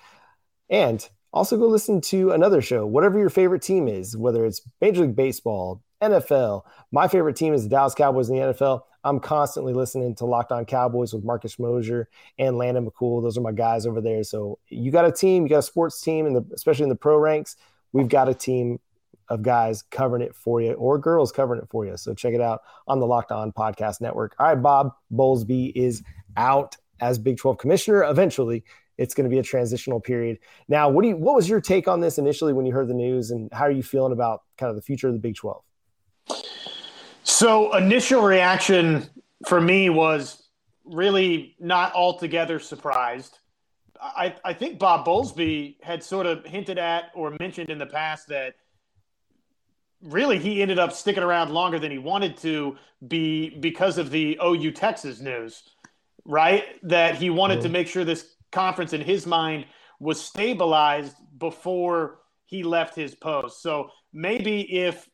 And 0.70 1.08
also 1.34 1.58
go 1.58 1.68
listen 1.68 2.02
to 2.02 2.32
another 2.32 2.62
show, 2.62 2.86
whatever 2.86 3.20
your 3.20 3.30
favorite 3.30 3.62
team 3.62 3.88
is, 3.88 4.18
whether 4.18 4.46
it's 4.46 4.62
Major 4.82 5.02
League 5.02 5.16
Baseball, 5.16 5.82
NFL. 6.02 6.64
My 6.92 7.08
favorite 7.08 7.36
team 7.36 7.54
is 7.54 7.64
the 7.64 7.70
Dallas 7.70 7.96
Cowboys 7.96 8.30
in 8.30 8.36
the 8.36 8.42
NFL. 8.54 8.82
I'm 9.08 9.22
constantly 9.22 9.74
listening 9.74 10.16
to 10.16 10.26
Locked 10.26 10.52
On 10.52 10.66
Cowboys 10.66 11.14
with 11.14 11.24
Marcus 11.24 11.58
Mosher 11.58 12.10
and 12.38 12.58
Landon 12.58 12.86
McCool. 12.86 13.24
Those 13.24 13.38
are 13.38 13.42
my 13.42 13.54
guys 13.54 13.86
over 13.86 14.02
there. 14.02 14.22
So 14.24 14.60
you 14.68 14.92
got 14.92 15.06
a 15.06 15.12
team, 15.14 15.44
you 15.44 15.50
got 15.50 15.60
a 15.60 15.64
sports 15.64 16.02
team, 16.02 16.26
and 16.26 16.52
especially 16.54 16.84
in 16.84 16.90
the 16.90 16.96
pro 16.96 17.18
ranks, 17.18 17.56
we've 17.94 18.10
got 18.10 18.28
a 18.28 18.34
team 18.34 18.82
of 19.30 19.44
guys 19.44 19.82
covering 19.82 20.22
it 20.22 20.36
for 20.36 20.62
you 20.62 20.74
or 20.74 20.98
girls 20.98 21.32
covering 21.32 21.62
it 21.62 21.70
for 21.70 21.86
you. 21.86 21.96
So 21.96 22.14
check 22.14 22.34
it 22.34 22.42
out 22.42 22.62
on 22.86 23.00
the 23.00 23.06
Locked 23.06 23.32
On 23.32 23.54
Podcast 23.54 24.02
Network. 24.02 24.36
All 24.40 24.48
right, 24.48 24.62
Bob 24.62 24.92
Bowlesby 25.14 25.72
is 25.74 26.04
out 26.36 26.76
as 27.00 27.18
Big 27.18 27.38
12 27.38 27.58
commissioner. 27.60 28.04
Eventually, 28.04 28.66
it's 28.98 29.14
going 29.14 29.30
to 29.30 29.34
be 29.34 29.40
a 29.40 29.44
transitional 29.44 30.02
period. 30.02 30.40
Now, 30.68 30.90
what 30.90 31.04
do 31.04 31.10
you 31.10 31.16
what 31.16 31.36
was 31.36 31.48
your 31.48 31.62
take 31.62 31.88
on 31.88 32.02
this 32.02 32.18
initially 32.18 32.52
when 32.52 32.66
you 32.66 32.74
heard 32.74 32.90
the 32.90 32.94
news 32.94 33.32
and 33.32 33.50
how 33.54 33.64
are 33.64 33.72
you 33.72 33.84
feeling 33.84 34.12
about 34.12 34.44
kind 34.58 34.70
of 34.70 34.76
the 34.76 34.82
future 34.82 35.08
of 35.08 35.14
the 35.14 35.20
Big 35.20 35.36
12? 35.36 35.64
So, 37.40 37.76
initial 37.76 38.24
reaction 38.24 39.08
for 39.46 39.62
me 39.62 39.92
was 39.92 40.50
really 40.86 41.56
not 41.60 41.94
altogether 41.94 42.58
surprised. 42.58 43.38
I, 44.02 44.34
I 44.44 44.54
think 44.54 44.80
Bob 44.80 45.06
Bowlesby 45.06 45.76
had 45.84 46.04
sort 46.04 46.26
of 46.26 46.44
hinted 46.46 46.80
at 46.80 47.12
or 47.14 47.38
mentioned 47.40 47.70
in 47.70 47.78
the 47.78 47.86
past 47.86 48.30
that 48.30 48.56
really 50.02 50.40
he 50.40 50.64
ended 50.64 50.80
up 50.80 50.92
sticking 50.92 51.22
around 51.22 51.52
longer 51.52 51.78
than 51.78 51.92
he 51.92 52.00
wanted 52.00 52.38
to 52.38 52.76
be 53.08 53.52
because 53.60 54.00
of 54.00 54.10
the 54.10 54.40
OU 54.44 54.72
Texas 54.72 55.20
news, 55.20 55.62
right? 56.26 56.64
That 56.82 57.18
he 57.18 57.30
wanted 57.30 57.60
mm-hmm. 57.60 57.68
to 57.68 57.70
make 57.70 57.88
sure 57.88 58.04
this 58.04 58.34
conference 58.52 58.94
in 58.94 59.02
his 59.02 59.28
mind 59.28 59.68
was 60.00 60.20
stabilized 60.20 61.16
before 61.38 62.18
he 62.46 62.64
left 62.64 62.96
his 62.96 63.14
post. 63.14 63.62
So 63.62 63.92
maybe 64.12 64.62
if 64.76 65.08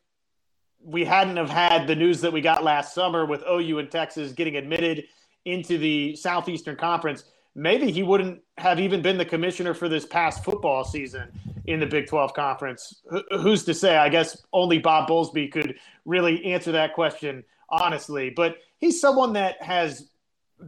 we 0.84 1.04
hadn't 1.04 1.36
have 1.36 1.50
had 1.50 1.86
the 1.86 1.96
news 1.96 2.20
that 2.20 2.32
we 2.32 2.40
got 2.40 2.62
last 2.62 2.94
summer 2.94 3.24
with 3.24 3.42
OU 3.50 3.78
and 3.78 3.90
Texas 3.90 4.32
getting 4.32 4.56
admitted 4.56 5.04
into 5.44 5.78
the 5.78 6.14
Southeastern 6.16 6.76
Conference, 6.76 7.24
maybe 7.54 7.90
he 7.90 8.02
wouldn't 8.02 8.40
have 8.58 8.78
even 8.80 9.02
been 9.02 9.18
the 9.18 9.24
commissioner 9.24 9.74
for 9.74 9.88
this 9.88 10.06
past 10.06 10.44
football 10.44 10.84
season 10.84 11.28
in 11.66 11.80
the 11.80 11.86
Big 11.86 12.06
12 12.06 12.34
Conference. 12.34 13.02
Who's 13.30 13.64
to 13.64 13.74
say? 13.74 13.96
I 13.96 14.08
guess 14.08 14.42
only 14.52 14.78
Bob 14.78 15.08
Bowlesby 15.08 15.50
could 15.50 15.78
really 16.04 16.44
answer 16.44 16.72
that 16.72 16.94
question 16.94 17.44
honestly. 17.68 18.30
But 18.30 18.58
he's 18.78 19.00
someone 19.00 19.32
that 19.34 19.62
has 19.62 20.08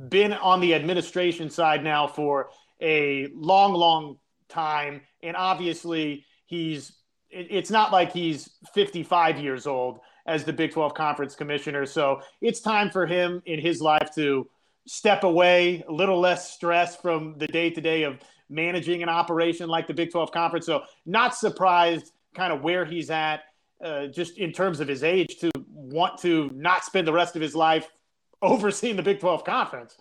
been 0.08 0.32
on 0.32 0.60
the 0.60 0.74
administration 0.74 1.50
side 1.50 1.82
now 1.84 2.06
for 2.06 2.50
a 2.80 3.28
long, 3.34 3.72
long 3.72 4.18
time. 4.48 5.02
And 5.22 5.36
obviously, 5.36 6.24
he's 6.46 6.92
it's 7.36 7.70
not 7.70 7.92
like 7.92 8.12
he's 8.12 8.50
55 8.74 9.38
years 9.38 9.66
old 9.66 10.00
as 10.26 10.44
the 10.44 10.52
Big 10.52 10.72
12 10.72 10.94
Conference 10.94 11.34
commissioner. 11.34 11.86
So 11.86 12.20
it's 12.40 12.60
time 12.60 12.90
for 12.90 13.06
him 13.06 13.42
in 13.46 13.60
his 13.60 13.80
life 13.80 14.10
to 14.14 14.48
step 14.86 15.24
away, 15.24 15.84
a 15.88 15.92
little 15.92 16.18
less 16.18 16.52
stress 16.52 16.96
from 16.96 17.36
the 17.38 17.46
day 17.46 17.70
to 17.70 17.80
day 17.80 18.04
of 18.04 18.18
managing 18.48 19.02
an 19.02 19.08
operation 19.08 19.68
like 19.68 19.86
the 19.86 19.94
Big 19.94 20.10
12 20.10 20.32
Conference. 20.32 20.66
So 20.66 20.82
not 21.04 21.34
surprised 21.34 22.12
kind 22.34 22.52
of 22.52 22.62
where 22.62 22.84
he's 22.84 23.10
at, 23.10 23.42
uh, 23.84 24.06
just 24.06 24.38
in 24.38 24.52
terms 24.52 24.80
of 24.80 24.88
his 24.88 25.04
age, 25.04 25.38
to 25.38 25.50
want 25.68 26.18
to 26.20 26.50
not 26.54 26.84
spend 26.84 27.06
the 27.06 27.12
rest 27.12 27.36
of 27.36 27.42
his 27.42 27.54
life 27.54 27.88
overseeing 28.42 28.96
the 28.96 29.02
Big 29.02 29.20
12 29.20 29.44
Conference. 29.44 29.96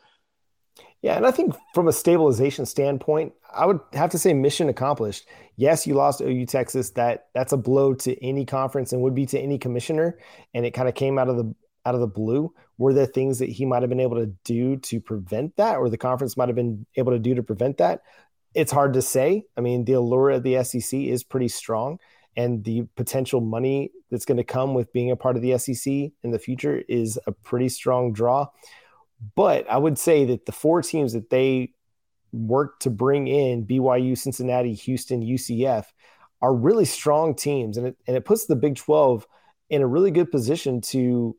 Yeah, 1.06 1.18
and 1.18 1.28
I 1.28 1.30
think 1.30 1.56
from 1.76 1.88
a 1.88 1.94
stabilization 1.94 2.66
standpoint, 2.66 3.34
I 3.56 3.68
would 3.68 3.80
have 3.94 4.10
to 4.10 4.18
say 4.18 4.34
mission 4.34 4.70
accomplished. 4.70 5.28
Yes, 5.56 5.86
you 5.86 5.94
lost 5.94 6.20
OU 6.20 6.48
Texas. 6.48 6.90
That 6.90 7.28
that's 7.36 7.54
a 7.54 7.58
blow 7.58 7.94
to 7.94 8.26
any 8.26 8.44
conference 8.44 8.92
and 8.92 9.04
would 9.04 9.14
be 9.14 9.28
to 9.28 9.40
any 9.40 9.60
commissioner. 9.60 10.18
And 10.56 10.66
it 10.66 10.72
kind 10.72 10.90
of 10.90 10.96
came 10.96 11.20
out 11.20 11.30
of 11.30 11.38
the 11.38 11.54
out 11.86 11.94
of 11.94 12.02
the 12.02 12.08
blue. 12.08 12.52
Were 12.80 12.92
there 12.92 13.06
things 13.06 13.38
that 13.38 13.50
he 13.50 13.66
might 13.66 13.84
have 13.84 13.90
been 13.90 14.00
able 14.00 14.18
to 14.18 14.34
do 14.46 14.78
to 14.78 15.00
prevent 15.00 15.56
that, 15.58 15.78
or 15.78 15.92
the 15.92 15.98
conference 16.00 16.38
might 16.38 16.50
have 16.50 16.56
been 16.56 16.88
able 16.96 17.12
to 17.12 17.20
do 17.20 17.36
to 17.36 17.44
prevent 17.44 17.78
that? 17.78 18.02
It's 18.56 18.72
hard 18.72 18.94
to 18.94 19.04
say. 19.04 19.44
I 19.56 19.62
mean, 19.62 19.86
the 19.86 19.94
allure 19.94 20.32
of 20.32 20.42
the 20.42 20.64
SEC 20.64 21.00
is 21.02 21.24
pretty 21.24 21.50
strong, 21.50 22.00
and 22.36 22.64
the 22.64 22.88
potential 22.96 23.42
money 23.42 23.92
that's 24.10 24.26
going 24.26 24.38
to 24.38 24.44
come 24.44 24.74
with 24.74 24.92
being 24.92 25.12
a 25.12 25.16
part 25.16 25.36
of 25.36 25.44
the 25.44 25.56
SEC 25.60 25.86
in 25.86 26.32
the 26.32 26.40
future 26.40 26.82
is 26.90 27.20
a 27.28 27.32
pretty 27.32 27.70
strong 27.70 28.12
draw. 28.12 28.48
But 29.36 29.70
I 29.70 29.78
would 29.78 29.98
say 29.98 30.26
that 30.26 30.46
the 30.46 30.52
four 30.52 30.82
teams 30.82 31.14
that 31.14 31.30
they 31.30 31.74
worked 32.32 32.84
to 32.84 32.90
bring 32.90 33.28
in 33.28 33.66
BYU, 33.66 34.18
Cincinnati, 34.18 34.74
Houston, 34.74 35.22
UCF 35.22 35.86
are 36.42 36.54
really 36.54 36.86
strong 36.86 37.34
teams. 37.34 37.78
And 37.78 37.88
it, 37.88 37.98
and 38.08 38.18
it 38.18 38.26
puts 38.26 38.46
the 38.46 38.56
Big 38.56 38.76
12 38.76 39.26
in 39.70 39.82
a 39.82 39.88
really 39.88 40.12
good 40.12 40.32
position 40.32 40.82
to 40.82 41.36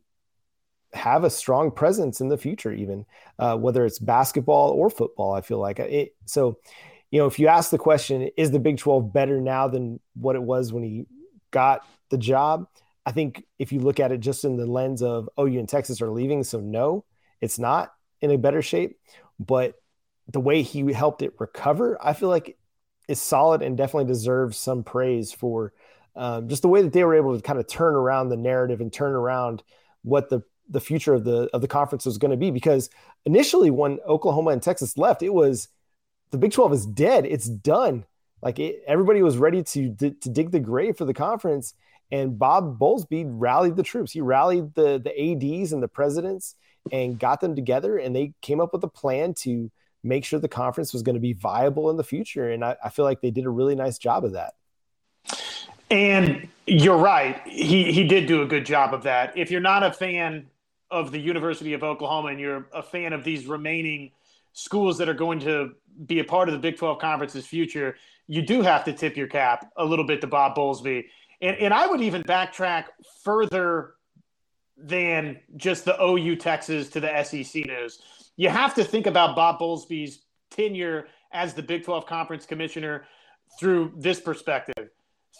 have 0.92 1.24
a 1.24 1.30
strong 1.30 1.70
presence 1.70 2.20
in 2.20 2.28
the 2.28 2.38
future, 2.38 2.72
even 2.72 3.04
uh, 3.38 3.56
whether 3.56 3.84
it's 3.84 3.98
basketball 3.98 4.70
or 4.70 4.90
football. 4.90 5.32
I 5.34 5.42
feel 5.42 5.58
like 5.58 5.78
it. 5.78 6.14
So, 6.24 6.58
you 7.10 7.20
know, 7.20 7.26
if 7.26 7.38
you 7.38 7.48
ask 7.48 7.70
the 7.70 7.78
question, 7.78 8.30
is 8.36 8.50
the 8.50 8.58
Big 8.58 8.78
12 8.78 9.12
better 9.12 9.40
now 9.40 9.68
than 9.68 10.00
what 10.14 10.36
it 10.36 10.42
was 10.42 10.72
when 10.72 10.82
he 10.82 11.04
got 11.50 11.86
the 12.10 12.18
job? 12.18 12.66
I 13.04 13.12
think 13.12 13.44
if 13.58 13.70
you 13.70 13.80
look 13.80 14.00
at 14.00 14.10
it 14.10 14.18
just 14.18 14.44
in 14.44 14.56
the 14.56 14.66
lens 14.66 15.02
of, 15.02 15.28
oh, 15.36 15.44
you 15.44 15.60
and 15.60 15.68
Texas 15.68 16.02
are 16.02 16.10
leaving, 16.10 16.42
so 16.42 16.58
no, 16.58 17.04
it's 17.40 17.58
not 17.58 17.92
in 18.20 18.30
a 18.30 18.38
better 18.38 18.62
shape, 18.62 18.98
but 19.38 19.74
the 20.28 20.40
way 20.40 20.62
he 20.62 20.92
helped 20.92 21.22
it 21.22 21.34
recover, 21.38 21.98
I 22.00 22.12
feel 22.12 22.28
like 22.28 22.58
is 23.08 23.20
solid 23.20 23.62
and 23.62 23.76
definitely 23.76 24.12
deserves 24.12 24.58
some 24.58 24.82
praise 24.82 25.32
for 25.32 25.72
um, 26.16 26.48
just 26.48 26.62
the 26.62 26.68
way 26.68 26.82
that 26.82 26.92
they 26.92 27.04
were 27.04 27.14
able 27.14 27.36
to 27.36 27.42
kind 27.42 27.58
of 27.58 27.68
turn 27.68 27.94
around 27.94 28.28
the 28.28 28.36
narrative 28.36 28.80
and 28.80 28.92
turn 28.92 29.12
around 29.12 29.62
what 30.02 30.28
the 30.28 30.42
the 30.68 30.80
future 30.80 31.14
of 31.14 31.22
the 31.24 31.48
of 31.52 31.60
the 31.60 31.68
conference 31.68 32.06
was 32.06 32.18
going 32.18 32.30
to 32.30 32.36
be. 32.36 32.50
Because 32.50 32.90
initially, 33.24 33.70
when 33.70 34.00
Oklahoma 34.06 34.50
and 34.50 34.62
Texas 34.62 34.96
left, 34.96 35.22
it 35.22 35.32
was 35.32 35.68
the 36.30 36.38
Big 36.38 36.52
Twelve 36.52 36.72
is 36.72 36.86
dead. 36.86 37.26
It's 37.26 37.48
done. 37.48 38.04
Like 38.42 38.58
it, 38.58 38.82
everybody 38.86 39.22
was 39.22 39.36
ready 39.36 39.62
to 39.62 39.94
to 39.94 40.10
dig 40.30 40.50
the 40.50 40.60
grave 40.60 40.96
for 40.96 41.04
the 41.04 41.14
conference, 41.14 41.74
and 42.10 42.38
Bob 42.38 42.78
Bowlesby 42.78 43.24
rallied 43.28 43.76
the 43.76 43.82
troops. 43.82 44.12
He 44.12 44.20
rallied 44.20 44.74
the 44.74 44.98
the 44.98 45.32
ads 45.32 45.72
and 45.72 45.82
the 45.82 45.88
presidents 45.88 46.54
and 46.92 47.18
got 47.18 47.40
them 47.40 47.56
together 47.56 47.98
and 47.98 48.14
they 48.14 48.32
came 48.42 48.60
up 48.60 48.72
with 48.72 48.84
a 48.84 48.88
plan 48.88 49.34
to 49.34 49.70
make 50.04 50.24
sure 50.24 50.38
the 50.38 50.48
conference 50.48 50.92
was 50.92 51.02
going 51.02 51.14
to 51.16 51.20
be 51.20 51.32
viable 51.32 51.90
in 51.90 51.96
the 51.96 52.04
future. 52.04 52.48
And 52.48 52.64
I, 52.64 52.76
I 52.84 52.90
feel 52.90 53.04
like 53.04 53.20
they 53.20 53.30
did 53.30 53.44
a 53.44 53.50
really 53.50 53.74
nice 53.74 53.98
job 53.98 54.24
of 54.24 54.32
that. 54.32 54.54
And 55.90 56.48
you're 56.66 56.98
right. 56.98 57.40
He 57.46 57.92
he 57.92 58.06
did 58.06 58.26
do 58.26 58.42
a 58.42 58.46
good 58.46 58.66
job 58.66 58.92
of 58.94 59.02
that. 59.04 59.36
If 59.36 59.50
you're 59.50 59.60
not 59.60 59.82
a 59.82 59.92
fan 59.92 60.46
of 60.90 61.12
the 61.12 61.18
University 61.18 61.72
of 61.72 61.82
Oklahoma 61.82 62.28
and 62.28 62.40
you're 62.40 62.66
a 62.72 62.82
fan 62.82 63.12
of 63.12 63.24
these 63.24 63.46
remaining 63.46 64.12
schools 64.52 64.98
that 64.98 65.08
are 65.08 65.14
going 65.14 65.40
to 65.40 65.72
be 66.06 66.20
a 66.20 66.24
part 66.24 66.48
of 66.48 66.52
the 66.52 66.58
Big 66.58 66.76
12 66.76 66.98
conference's 66.98 67.46
future, 67.46 67.96
you 68.26 68.42
do 68.42 68.62
have 68.62 68.84
to 68.84 68.92
tip 68.92 69.16
your 69.16 69.26
cap 69.26 69.70
a 69.76 69.84
little 69.84 70.04
bit 70.04 70.20
to 70.20 70.26
Bob 70.26 70.56
Bowlesby. 70.56 71.04
And, 71.40 71.56
and 71.56 71.74
I 71.74 71.86
would 71.86 72.00
even 72.00 72.22
backtrack 72.22 72.84
further 73.22 73.94
than 74.76 75.40
just 75.56 75.84
the 75.84 76.00
OU 76.02 76.36
Texas 76.36 76.88
to 76.90 77.00
the 77.00 77.22
SEC 77.22 77.66
news. 77.66 78.00
You 78.36 78.48
have 78.50 78.74
to 78.74 78.84
think 78.84 79.06
about 79.06 79.34
Bob 79.34 79.58
Bowlesby's 79.58 80.20
tenure 80.50 81.08
as 81.32 81.54
the 81.54 81.62
Big 81.62 81.84
12 81.84 82.06
Conference 82.06 82.46
Commissioner 82.46 83.04
through 83.58 83.92
this 83.96 84.20
perspective. 84.20 84.90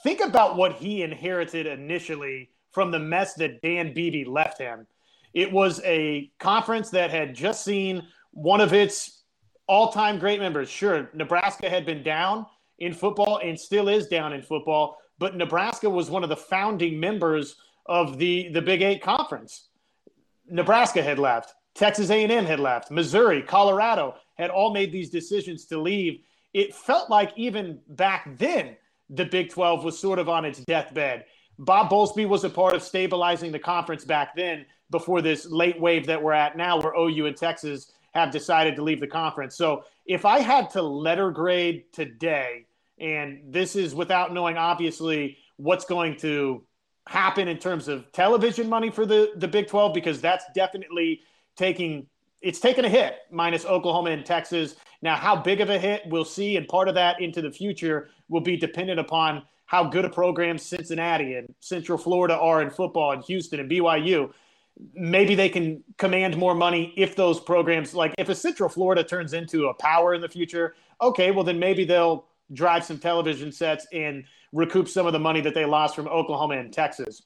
Think 0.03 0.21
about 0.21 0.57
what 0.57 0.75
he 0.75 1.03
inherited 1.03 1.67
initially 1.67 2.51
from 2.73 2.91
the 2.91 2.99
mess 2.99 3.35
that 3.35 3.63
Dan 3.63 3.93
Beebe 3.93 4.25
left 4.25 4.59
him. 4.59 4.87
It 5.35 5.53
was 5.53 5.81
a 5.85 6.31
conference 6.39 6.91
that 6.91 7.11
had 7.11 7.35
just 7.35 7.65
seen 7.65 8.07
one 8.33 8.61
of 8.61 8.73
its 8.73 9.23
all 9.67 9.93
time 9.93 10.19
great 10.19 10.41
members. 10.41 10.69
Sure, 10.69 11.11
Nebraska 11.15 11.69
had 11.69 11.85
been 11.85 12.03
down 12.03 12.47
in 12.79 12.93
football 12.93 13.41
and 13.43 13.59
still 13.59 13.89
is 13.89 14.07
down 14.07 14.33
in 14.33 14.43
football, 14.43 14.99
but 15.19 15.37
Nebraska 15.37 15.89
was 15.89 16.11
one 16.11 16.23
of 16.23 16.29
the 16.29 16.37
founding 16.37 16.99
members 16.99 17.57
of 17.87 18.19
the 18.19 18.49
the 18.53 18.63
Big 18.63 18.83
Eight 18.83 19.03
conference. 19.03 19.69
Nebraska 20.49 21.03
had 21.03 21.19
left, 21.19 21.55
Texas 21.75 22.11
A&M 22.11 22.45
had 22.45 22.61
left, 22.61 22.91
Missouri, 22.91 23.43
Colorado 23.43 24.15
had 24.37 24.51
all 24.51 24.73
made 24.73 24.93
these 24.93 25.11
decisions 25.11 25.65
to 25.67 25.81
leave. 25.81 26.21
It 26.55 26.75
felt 26.75 27.11
like 27.11 27.33
even 27.37 27.81
back 27.89 28.37
then 28.39 28.77
the 29.11 29.25
Big 29.25 29.51
12 29.51 29.85
was 29.85 29.99
sort 29.99 30.19
of 30.19 30.29
on 30.29 30.45
its 30.45 30.61
deathbed. 30.61 31.25
Bob 31.59 31.91
Bowlesby 31.91 32.29
was 32.29 32.45
a 32.45 32.51
part 32.51 32.75
of 32.75 32.83
stabilizing 32.83 33.51
the 33.51 33.59
conference 33.59 34.05
back 34.05 34.37
then 34.37 34.67
before 34.91 35.23
this 35.23 35.47
late 35.47 35.81
wave 35.81 36.07
that 36.07 36.23
we're 36.23 36.33
at 36.33 36.57
now 36.57 36.81
where 36.81 36.95
OU 36.95 37.27
and 37.27 37.37
Texas 37.37 37.93
have 38.15 38.31
decided 38.31 38.77
to 38.77 38.83
leave 38.83 39.01
the 39.01 39.07
conference. 39.07 39.57
So 39.57 39.85
if 40.07 40.25
I 40.25 40.41
had 40.41 40.71
to 40.71 40.83
letter 40.83 41.31
grade 41.31 41.85
today, 41.93 42.66
and 42.99 43.41
this 43.47 43.77
is 43.77 43.95
without 43.95 44.33
knowing 44.33 44.57
obviously 44.57 45.39
what's 45.57 45.85
going 45.85 46.17
to 46.17 46.65
happen 47.07 47.47
in 47.49 47.59
terms 47.59 47.89
of 47.89 48.11
television 48.13 48.69
money 48.69 48.91
for 48.91 49.07
the 49.07 49.33
the 49.37 49.49
Big 49.49 49.69
12 49.69 49.95
because 49.95 50.21
that's 50.21 50.45
definitely 50.55 51.21
taking 51.57 52.07
it's 52.41 52.61
taken 52.61 52.85
a 52.85 52.89
hit 52.89 53.19
minus 53.31 53.65
Oklahoma 53.65 54.11
and 54.11 54.25
Texas. 54.25 54.77
Now 55.03 55.17
how 55.17 55.37
big 55.37 55.61
of 55.61 55.71
a 55.71 55.79
hit 55.79 56.03
we'll 56.07 56.25
see 56.25 56.57
and 56.57 56.67
part 56.67 56.89
of 56.89 56.95
that 56.95 57.21
into 57.21 57.43
the 57.43 57.51
future 57.51 58.09
will 58.29 58.41
be 58.41 58.57
dependent 58.57 59.01
upon 59.01 59.43
how 59.67 59.85
good 59.85 60.05
a 60.05 60.11
program 60.11 60.59
Cincinnati 60.59 61.35
and 61.35 61.53
Central 61.61 61.99
Florida 61.99 62.37
are 62.39 62.63
in 62.63 62.71
football 62.71 63.13
and 63.13 63.23
Houston 63.25 63.61
and 63.61 63.71
BYU. 63.71 64.33
Maybe 64.95 65.35
they 65.35 65.49
can 65.49 65.83
command 65.97 66.37
more 66.37 66.55
money 66.55 66.93
if 66.97 67.17
those 67.17 67.41
programs 67.41 67.95
like 67.95 68.15
if 68.19 68.29
a 68.29 68.35
Central 68.35 68.69
Florida 68.69 69.05
turns 69.05 69.33
into 69.33 69.67
a 69.69 69.75
power 69.75 70.15
in 70.15 70.21
the 70.21 70.29
future, 70.29 70.75
okay, 71.01 71.31
well 71.31 71.45
then 71.45 71.59
maybe 71.59 71.85
they'll 71.85 72.27
drive 72.53 72.85
some 72.85 72.99
television 72.99 73.53
sets 73.53 73.87
and 73.93 74.25
recoup 74.53 74.89
some 74.89 75.07
of 75.07 75.13
the 75.13 75.19
money 75.19 75.41
that 75.41 75.55
they 75.55 75.65
lost 75.65 75.95
from 75.95 76.09
Oklahoma 76.09 76.59
and 76.59 76.73
Texas. 76.73 77.23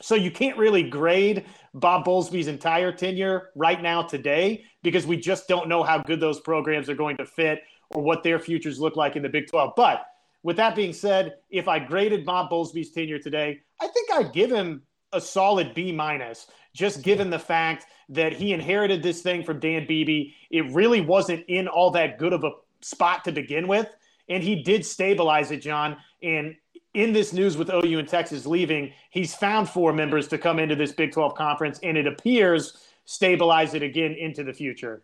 So 0.00 0.14
you 0.14 0.30
can't 0.30 0.56
really 0.56 0.82
grade 0.82 1.46
Bob 1.74 2.04
Bowlesby's 2.04 2.46
entire 2.46 2.92
tenure 2.92 3.50
right 3.56 3.82
now 3.82 4.02
today 4.02 4.64
because 4.82 5.06
we 5.06 5.16
just 5.16 5.48
don't 5.48 5.68
know 5.68 5.82
how 5.82 5.98
good 5.98 6.20
those 6.20 6.40
programs 6.40 6.88
are 6.88 6.94
going 6.94 7.16
to 7.16 7.26
fit 7.26 7.62
or 7.90 8.02
what 8.02 8.22
their 8.22 8.38
futures 8.38 8.78
look 8.78 8.96
like 8.96 9.16
in 9.16 9.22
the 9.22 9.28
Big 9.28 9.48
12. 9.48 9.72
But 9.76 10.06
with 10.42 10.56
that 10.56 10.76
being 10.76 10.92
said, 10.92 11.34
if 11.50 11.66
I 11.66 11.78
graded 11.78 12.24
Bob 12.24 12.50
Bowlesby's 12.50 12.92
tenure 12.92 13.18
today, 13.18 13.60
I 13.80 13.88
think 13.88 14.12
I'd 14.12 14.32
give 14.32 14.50
him 14.50 14.82
a 15.12 15.20
solid 15.20 15.74
B 15.74 15.90
minus, 15.90 16.46
just 16.74 17.02
given 17.02 17.30
the 17.30 17.38
fact 17.38 17.86
that 18.10 18.32
he 18.32 18.52
inherited 18.52 19.02
this 19.02 19.22
thing 19.22 19.42
from 19.42 19.58
Dan 19.58 19.86
Beebe. 19.86 20.32
It 20.50 20.72
really 20.72 21.00
wasn't 21.00 21.44
in 21.48 21.66
all 21.66 21.90
that 21.92 22.18
good 22.18 22.32
of 22.32 22.44
a 22.44 22.52
spot 22.80 23.24
to 23.24 23.32
begin 23.32 23.66
with 23.66 23.88
and 24.28 24.42
he 24.42 24.62
did 24.62 24.84
stabilize 24.84 25.50
it, 25.50 25.58
John. 25.58 25.96
And 26.22 26.56
in 26.94 27.12
this 27.12 27.32
news 27.32 27.56
with 27.56 27.70
OU 27.70 27.98
and 27.98 28.08
Texas 28.08 28.46
leaving, 28.46 28.92
he's 29.10 29.34
found 29.34 29.68
four 29.68 29.92
members 29.92 30.28
to 30.28 30.38
come 30.38 30.58
into 30.58 30.74
this 30.74 30.92
Big 30.92 31.12
12 31.12 31.34
conference, 31.34 31.78
and 31.82 31.96
it 31.96 32.06
appears 32.06 32.76
stabilize 33.04 33.74
it 33.74 33.82
again 33.82 34.12
into 34.12 34.44
the 34.44 34.52
future. 34.52 35.02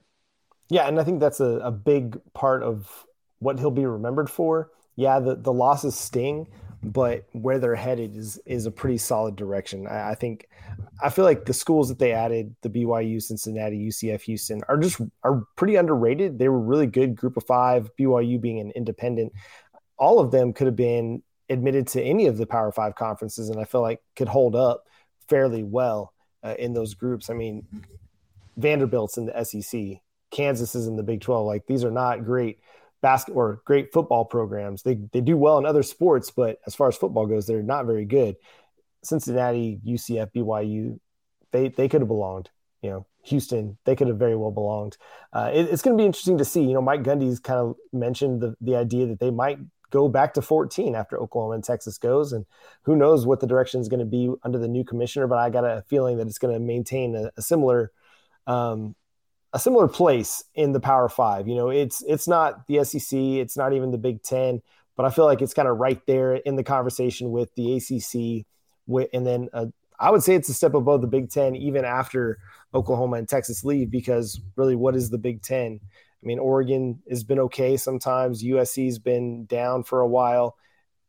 Yeah, 0.69 0.89
and 0.89 0.99
I 1.01 1.05
think 1.05 1.21
that's 1.21 1.41
a, 1.41 1.61
a 1.61 1.71
big 1.71 2.21
part 2.33 2.63
of 2.63 3.07
what 3.39 3.59
he'll 3.59 3.71
be 3.71 3.87
remembered 3.87 4.31
for. 4.31 4.71
Yeah, 4.97 5.21
the, 5.21 5.35
the 5.35 5.53
losses 5.53 5.95
sting, 5.95 6.47
but 6.85 7.25
where 7.33 7.59
they're 7.59 7.75
headed 7.75 8.17
is 8.17 8.39
is 8.45 8.67
a 8.67 8.71
pretty 8.71 8.99
solid 8.99 9.37
direction. 9.37 9.87
I, 9.87 10.11
I, 10.11 10.15
think 10.15 10.49
I 11.03 11.09
feel 11.09 11.25
like 11.25 11.47
the 11.47 11.55
schools 11.55 11.89
that 11.89 11.99
they 11.99 12.13
added, 12.13 12.55
the 12.63 12.69
BYU, 12.69 13.23
Cincinnati, 13.23 13.89
UCF, 13.89 14.23
Houston, 14.23 14.63
are 14.69 14.77
just 14.77 15.01
are 15.23 15.45
pretty 15.57 15.77
underrated. 15.77 16.39
They 16.39 16.49
were 16.49 16.61
really 16.61 16.87
good 16.87 17.17
group 17.17 17.37
of 17.37 17.45
five. 17.45 17.91
BYU 17.99 18.41
being 18.41 18.61
an 18.61 18.71
independent, 18.73 19.33
all 19.97 20.21
of 20.21 20.31
them 20.31 20.53
could 20.53 20.67
have 20.67 20.77
been 20.77 21.23
admitted 21.49 21.87
to 21.89 22.03
any 22.03 22.27
of 22.27 22.37
the 22.37 22.47
Power 22.47 22.71
Five 22.71 22.95
conferences, 22.95 23.49
and 23.49 23.59
I 23.59 23.65
feel 23.65 23.81
like 23.81 24.01
could 24.15 24.29
hold 24.29 24.55
up 24.55 24.85
fairly 25.29 25.63
well 25.63 26.13
uh, 26.43 26.55
in 26.59 26.75
those 26.75 26.95
groups. 26.95 27.31
I 27.31 27.35
mean, 27.35 27.67
Vanderbilt's 28.57 29.17
in 29.17 29.27
the 29.27 29.45
SEC, 29.45 30.03
Kansas 30.31 30.75
is 30.75 30.87
in 30.87 30.97
the 30.97 31.03
Big 31.03 31.23
Twelve. 31.23 31.47
Like 31.47 31.67
these 31.67 31.85
are 31.85 31.91
not 31.91 32.25
great 32.25 32.59
basket 33.05 33.35
or 33.35 33.61
great 33.67 33.93
football 33.93 34.25
programs. 34.25 34.83
They 34.83 34.95
they 35.13 35.21
do 35.21 35.37
well 35.37 35.59
in 35.59 35.67
other 35.67 35.83
sports, 35.83 36.31
but 36.31 36.59
as 36.67 36.75
far 36.75 36.89
as 36.89 36.97
football 36.97 37.27
goes, 37.27 37.47
they're 37.47 37.63
not 37.63 37.85
very 37.85 38.07
good. 38.07 38.37
Cincinnati, 39.03 39.79
UCF, 39.87 40.33
BYU, 40.35 40.99
they 41.53 41.69
they 41.69 41.87
could 41.87 42.01
have 42.01 42.09
belonged. 42.09 42.49
You 42.81 42.91
know, 42.91 43.07
Houston, 43.25 43.77
they 43.85 43.95
could 43.95 44.09
have 44.09 44.19
very 44.19 44.37
well 44.37 44.51
belonged. 44.51 44.97
Uh, 45.35 45.51
it, 45.53 45.69
it's 45.71 45.83
going 45.83 45.97
to 45.97 46.01
be 46.01 46.07
interesting 46.07 46.39
to 46.39 46.47
see. 46.47 46.63
You 46.63 46.73
know, 46.73 46.81
Mike 46.81 47.03
Gundy's 47.03 47.41
kind 47.41 47.61
of 47.61 47.77
mentioned 47.93 48.41
the 48.41 48.57
the 48.63 48.75
idea 48.75 49.07
that 49.07 49.21
they 49.21 49.31
might 49.31 49.59
go 49.91 50.09
back 50.09 50.33
to 50.35 50.43
14 50.43 50.95
after 50.95 51.21
Oklahoma 51.21 51.57
and 51.57 51.65
Texas 51.65 51.99
goes, 51.99 52.33
and 52.33 52.47
who 52.85 52.97
knows 52.97 53.27
what 53.27 53.41
the 53.41 53.47
direction 53.47 53.83
is 53.83 53.89
going 53.89 54.01
to 54.01 54.07
be 54.07 54.33
under 54.45 54.59
the 54.59 54.67
new 54.67 54.83
commissioner. 54.83 55.27
But 55.27 55.39
I 55.41 55.51
got 55.51 55.65
a 55.65 55.85
feeling 55.89 56.17
that 56.17 56.27
it's 56.27 56.39
going 56.39 56.55
to 56.55 56.61
maintain 56.61 57.15
a, 57.15 57.31
a 57.37 57.43
similar 57.43 57.93
um, 58.47 58.97
a 59.55 59.59
similar 59.59 59.87
place 59.87 60.43
in 60.57 60.73
the 60.73 60.81
Power 60.81 61.09
Five. 61.09 61.47
You 61.47 61.55
know, 61.55 61.71
it's 61.71 62.03
it's 62.03 62.27
not 62.27 62.67
the 62.67 62.85
SEC, 62.85 63.17
it's 63.17 63.57
not 63.57 63.73
even 63.73 63.93
the 63.93 63.99
Big 63.99 64.23
Ten, 64.23 64.61
but 64.97 65.07
I 65.07 65.11
feel 65.11 65.25
like 65.25 65.41
it's 65.41 65.55
kind 65.55 65.69
of 65.69 65.79
right 65.79 66.05
there 66.07 66.35
in 66.35 66.57
the 66.57 66.65
conversation 66.65 67.31
with 67.31 67.55
the 67.55 67.77
ACC. 67.77 68.45
And 69.15 69.25
then 69.25 69.49
uh, 69.55 69.67
I 69.99 70.11
would 70.11 70.25
say 70.25 70.35
it's 70.35 70.49
a 70.49 70.55
step 70.55 70.75
above 70.75 71.01
the 71.01 71.07
Big 71.07 71.31
Ten, 71.31 71.55
even 71.55 71.85
after 71.85 72.39
Oklahoma 72.75 73.17
and 73.17 73.29
Texas 73.29 73.65
leave, 73.65 73.93
because 73.93 74.41
really, 74.57 74.75
what 74.75 74.97
is 74.97 75.09
the 75.09 75.19
Big 75.19 75.41
Ten? 75.41 75.79
I 75.83 76.27
mean, 76.27 76.41
Oregon 76.41 77.01
has 77.09 77.23
been 77.23 77.39
okay 77.39 77.77
sometimes. 77.77 78.43
USC's 78.43 78.99
been 78.99 79.47
down 79.47 79.85
for 79.85 80.01
a 80.01 80.09
while. 80.09 80.57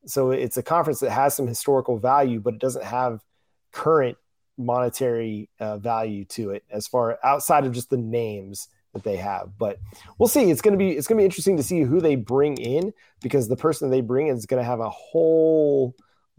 So 0.05 0.29
it's 0.29 0.57
a 0.57 0.63
conference 0.63 0.99
that 0.99 1.09
has 1.09 1.35
some 1.35 1.47
historical 1.47 1.97
value, 1.97 2.39
but 2.39 2.53
it 2.53 2.59
doesn't 2.59 2.85
have 2.85 3.23
current 3.71 4.17
monetary 4.57 5.49
uh, 5.59 5.77
value 5.77 6.25
to 6.25 6.51
it 6.51 6.63
as 6.69 6.87
far 6.87 7.19
outside 7.23 7.65
of 7.65 7.73
just 7.73 7.89
the 7.89 7.97
names 7.97 8.69
that 8.93 9.03
they 9.03 9.17
have. 9.17 9.57
But 9.57 9.79
we'll 10.17 10.27
see. 10.29 10.49
It's 10.49 10.61
going 10.61 10.73
to 10.73 10.77
be 10.77 10.91
it's 10.91 11.07
to 11.07 11.15
be 11.15 11.25
interesting 11.25 11.57
to 11.57 11.63
see 11.63 11.81
who 11.81 12.01
they 12.01 12.15
bring 12.15 12.57
in 12.57 12.93
because 13.21 13.47
the 13.47 13.55
person 13.55 13.89
they 13.89 14.01
bring 14.01 14.27
in 14.27 14.37
is 14.37 14.45
going 14.45 14.61
to 14.61 14.67
have 14.67 14.79
a 14.79 14.89
whole 14.89 15.95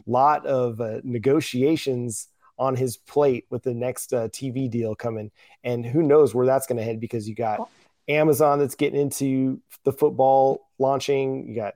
lot 0.06 0.44
of 0.46 0.80
uh, 0.80 1.00
negotiations 1.04 2.28
on 2.58 2.74
his 2.74 2.96
plate 2.96 3.44
with 3.50 3.62
the 3.62 3.74
next 3.74 4.14
uh, 4.14 4.28
TV 4.28 4.70
deal 4.70 4.94
coming, 4.94 5.30
and 5.62 5.84
who 5.84 6.02
knows 6.02 6.34
where 6.34 6.46
that's 6.46 6.66
going 6.66 6.78
to 6.78 6.84
head 6.84 6.98
because 6.98 7.28
you 7.28 7.34
got 7.34 7.68
Amazon 8.08 8.58
that's 8.58 8.74
getting 8.74 9.00
into 9.00 9.60
the 9.84 9.92
football 9.92 10.68
launching. 10.78 11.46
You 11.46 11.54
got 11.54 11.74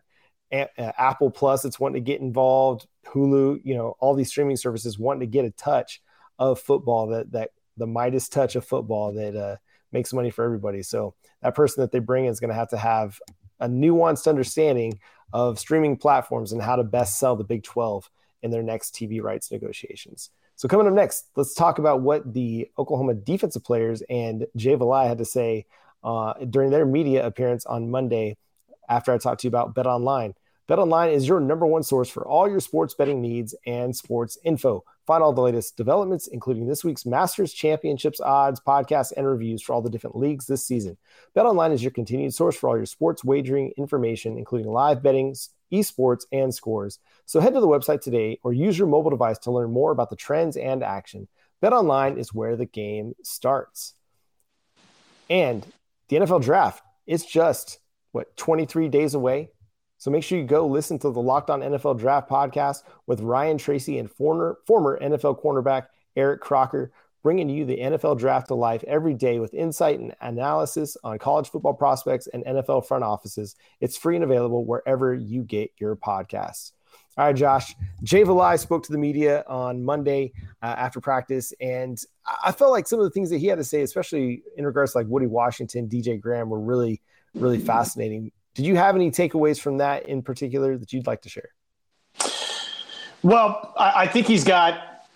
a- 0.52 0.70
uh, 0.78 0.92
Apple 0.96 1.30
Plus 1.30 1.62
that's 1.62 1.78
wanting 1.78 2.02
to 2.02 2.06
get 2.06 2.20
involved. 2.20 2.86
Hulu, 3.06 3.60
you 3.64 3.74
know, 3.74 3.96
all 4.00 4.14
these 4.14 4.28
streaming 4.28 4.56
services 4.56 4.98
wanting 4.98 5.20
to 5.20 5.26
get 5.26 5.44
a 5.44 5.50
touch 5.50 6.00
of 6.40 6.58
football 6.58 7.06
that 7.08 7.30
that 7.30 7.50
the 7.76 7.86
Midas 7.86 8.28
touch 8.28 8.56
of 8.56 8.64
football 8.64 9.12
that 9.12 9.36
uh, 9.36 9.56
makes 9.92 10.12
money 10.12 10.30
for 10.30 10.44
everybody. 10.44 10.82
So 10.82 11.14
that 11.42 11.54
person 11.54 11.82
that 11.82 11.92
they 11.92 12.00
bring 12.00 12.24
in 12.24 12.30
is 12.30 12.40
going 12.40 12.48
to 12.48 12.54
have 12.54 12.70
to 12.70 12.76
have 12.76 13.20
a 13.60 13.68
nuanced 13.68 14.26
understanding 14.26 14.98
of 15.32 15.58
streaming 15.58 15.96
platforms 15.96 16.52
and 16.52 16.60
how 16.60 16.76
to 16.76 16.82
best 16.82 17.18
sell 17.18 17.36
the 17.36 17.44
Big 17.44 17.62
12 17.62 18.10
in 18.42 18.50
their 18.50 18.62
next 18.62 18.94
TV 18.94 19.22
rights 19.22 19.52
negotiations. 19.52 20.30
So 20.56 20.68
coming 20.68 20.86
up 20.86 20.92
next, 20.92 21.26
let's 21.36 21.54
talk 21.54 21.78
about 21.78 22.02
what 22.02 22.34
the 22.34 22.68
Oklahoma 22.78 23.14
defensive 23.14 23.64
players 23.64 24.02
and 24.10 24.46
Jay 24.56 24.76
Valai 24.76 25.08
had 25.08 25.18
to 25.18 25.24
say 25.24 25.66
uh, 26.02 26.34
during 26.48 26.70
their 26.70 26.84
media 26.84 27.24
appearance 27.24 27.64
on 27.66 27.90
Monday 27.90 28.36
after 28.88 29.12
I 29.12 29.18
talked 29.18 29.42
to 29.42 29.46
you 29.46 29.50
about 29.50 29.74
Bet 29.74 29.86
Online. 29.86 30.34
Bet 30.70 30.78
Online 30.78 31.10
is 31.10 31.26
your 31.26 31.40
number 31.40 31.66
one 31.66 31.82
source 31.82 32.08
for 32.08 32.24
all 32.24 32.48
your 32.48 32.60
sports 32.60 32.94
betting 32.94 33.20
needs 33.20 33.56
and 33.66 33.96
sports 33.96 34.38
info. 34.44 34.84
Find 35.04 35.20
all 35.20 35.32
the 35.32 35.40
latest 35.40 35.76
developments, 35.76 36.28
including 36.28 36.68
this 36.68 36.84
week's 36.84 37.04
Masters 37.04 37.52
Championships 37.52 38.20
odds, 38.20 38.60
podcasts, 38.60 39.12
and 39.16 39.26
reviews 39.26 39.62
for 39.62 39.72
all 39.72 39.82
the 39.82 39.90
different 39.90 40.14
leagues 40.14 40.46
this 40.46 40.64
season. 40.64 40.96
Bet 41.34 41.44
Online 41.44 41.72
is 41.72 41.82
your 41.82 41.90
continued 41.90 42.34
source 42.34 42.54
for 42.54 42.68
all 42.68 42.76
your 42.76 42.86
sports 42.86 43.24
wagering 43.24 43.72
information, 43.78 44.38
including 44.38 44.70
live 44.70 45.02
betting, 45.02 45.34
esports, 45.72 46.22
and 46.30 46.54
scores. 46.54 47.00
So 47.26 47.40
head 47.40 47.54
to 47.54 47.60
the 47.60 47.66
website 47.66 48.00
today 48.00 48.38
or 48.44 48.52
use 48.52 48.78
your 48.78 48.86
mobile 48.86 49.10
device 49.10 49.38
to 49.38 49.50
learn 49.50 49.72
more 49.72 49.90
about 49.90 50.08
the 50.08 50.14
trends 50.14 50.56
and 50.56 50.84
action. 50.84 51.26
Bet 51.60 51.72
Online 51.72 52.16
is 52.16 52.32
where 52.32 52.54
the 52.54 52.64
game 52.64 53.14
starts. 53.24 53.94
And 55.28 55.66
the 56.10 56.18
NFL 56.18 56.44
draft, 56.44 56.84
is 57.08 57.26
just 57.26 57.80
what 58.12 58.36
23 58.36 58.88
days 58.88 59.14
away. 59.14 59.50
So 60.00 60.10
make 60.10 60.24
sure 60.24 60.38
you 60.38 60.46
go 60.46 60.66
listen 60.66 60.98
to 61.00 61.10
the 61.10 61.20
Locked 61.20 61.50
On 61.50 61.60
NFL 61.60 61.98
Draft 61.98 62.26
podcast 62.26 62.84
with 63.06 63.20
Ryan 63.20 63.58
Tracy 63.58 63.98
and 63.98 64.10
former 64.10 64.56
former 64.66 64.98
NFL 64.98 65.42
cornerback 65.42 65.88
Eric 66.16 66.40
Crocker, 66.40 66.90
bringing 67.22 67.50
you 67.50 67.66
the 67.66 67.76
NFL 67.76 68.18
draft 68.18 68.48
to 68.48 68.54
life 68.54 68.82
every 68.86 69.12
day 69.12 69.40
with 69.40 69.52
insight 69.52 70.00
and 70.00 70.16
analysis 70.22 70.96
on 71.04 71.18
college 71.18 71.50
football 71.50 71.74
prospects 71.74 72.28
and 72.28 72.42
NFL 72.46 72.88
front 72.88 73.04
offices. 73.04 73.56
It's 73.82 73.98
free 73.98 74.14
and 74.14 74.24
available 74.24 74.64
wherever 74.64 75.12
you 75.12 75.42
get 75.42 75.70
your 75.76 75.96
podcasts. 75.96 76.72
All 77.18 77.26
right, 77.26 77.36
Josh. 77.36 77.76
Jay 78.02 78.22
Valai 78.22 78.58
spoke 78.58 78.82
to 78.84 78.92
the 78.92 78.98
media 78.98 79.44
on 79.48 79.84
Monday 79.84 80.32
uh, 80.62 80.76
after 80.78 80.98
practice, 81.02 81.52
and 81.60 82.02
I 82.42 82.52
felt 82.52 82.70
like 82.70 82.88
some 82.88 83.00
of 83.00 83.04
the 83.04 83.10
things 83.10 83.28
that 83.28 83.36
he 83.36 83.48
had 83.48 83.58
to 83.58 83.64
say, 83.64 83.82
especially 83.82 84.44
in 84.56 84.64
regards 84.64 84.92
to 84.92 84.98
like 84.98 85.08
Woody 85.08 85.26
Washington, 85.26 85.90
DJ 85.90 86.18
Graham, 86.18 86.48
were 86.48 86.58
really, 86.58 87.02
really 87.34 87.58
fascinating. 87.58 88.32
Did 88.54 88.66
you 88.66 88.76
have 88.76 88.94
any 88.96 89.10
takeaways 89.10 89.60
from 89.60 89.78
that 89.78 90.06
in 90.06 90.22
particular 90.22 90.76
that 90.76 90.92
you'd 90.92 91.06
like 91.06 91.22
to 91.22 91.28
share? 91.28 91.50
Well, 93.22 93.74
I, 93.76 94.02
I 94.02 94.06
think 94.06 94.26
he's 94.26 94.44
got 94.44 95.06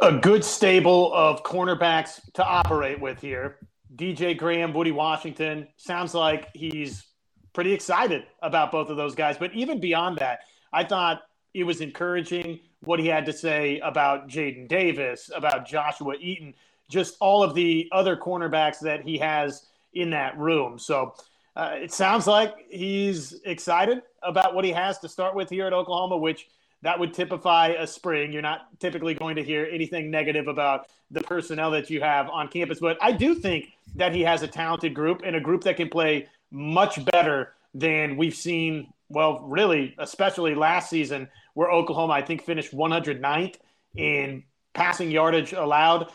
a 0.00 0.12
good 0.12 0.44
stable 0.44 1.12
of 1.14 1.42
cornerbacks 1.42 2.20
to 2.32 2.44
operate 2.44 3.00
with 3.00 3.20
here. 3.20 3.58
DJ 3.94 4.36
Graham, 4.36 4.72
Woody 4.72 4.90
Washington, 4.90 5.68
sounds 5.76 6.14
like 6.14 6.48
he's 6.54 7.04
pretty 7.52 7.72
excited 7.72 8.24
about 8.40 8.72
both 8.72 8.88
of 8.88 8.96
those 8.96 9.14
guys. 9.14 9.36
But 9.36 9.52
even 9.52 9.80
beyond 9.80 10.18
that, 10.18 10.40
I 10.72 10.84
thought 10.84 11.22
it 11.52 11.64
was 11.64 11.80
encouraging 11.80 12.60
what 12.80 12.98
he 12.98 13.06
had 13.06 13.26
to 13.26 13.32
say 13.32 13.78
about 13.80 14.28
Jaden 14.28 14.66
Davis, 14.66 15.30
about 15.34 15.66
Joshua 15.66 16.14
Eaton, 16.18 16.54
just 16.88 17.16
all 17.20 17.42
of 17.42 17.54
the 17.54 17.88
other 17.92 18.16
cornerbacks 18.16 18.80
that 18.80 19.02
he 19.02 19.18
has 19.18 19.66
in 19.92 20.10
that 20.10 20.36
room. 20.38 20.78
So 20.78 21.14
uh, 21.54 21.72
it 21.74 21.92
sounds 21.92 22.26
like 22.26 22.54
he's 22.70 23.40
excited 23.44 24.02
about 24.22 24.54
what 24.54 24.64
he 24.64 24.72
has 24.72 24.98
to 25.00 25.08
start 25.08 25.34
with 25.34 25.50
here 25.50 25.66
at 25.66 25.72
Oklahoma, 25.72 26.16
which 26.16 26.48
that 26.82 26.98
would 26.98 27.14
typify 27.14 27.68
a 27.78 27.86
spring. 27.86 28.32
You're 28.32 28.42
not 28.42 28.68
typically 28.80 29.14
going 29.14 29.36
to 29.36 29.42
hear 29.42 29.68
anything 29.70 30.10
negative 30.10 30.48
about 30.48 30.86
the 31.10 31.20
personnel 31.20 31.70
that 31.72 31.90
you 31.90 32.00
have 32.00 32.28
on 32.28 32.48
campus, 32.48 32.80
but 32.80 32.98
I 33.00 33.12
do 33.12 33.34
think 33.34 33.72
that 33.96 34.14
he 34.14 34.22
has 34.22 34.42
a 34.42 34.48
talented 34.48 34.94
group 34.94 35.22
and 35.24 35.36
a 35.36 35.40
group 35.40 35.62
that 35.64 35.76
can 35.76 35.88
play 35.88 36.26
much 36.50 37.04
better 37.06 37.52
than 37.74 38.16
we've 38.16 38.34
seen. 38.34 38.92
Well, 39.08 39.40
really, 39.40 39.94
especially 39.98 40.54
last 40.54 40.88
season, 40.88 41.28
where 41.54 41.70
Oklahoma, 41.70 42.14
I 42.14 42.22
think, 42.22 42.42
finished 42.44 42.72
109th 42.72 43.56
in 43.94 44.44
passing 44.72 45.10
yardage 45.10 45.52
allowed. 45.52 46.10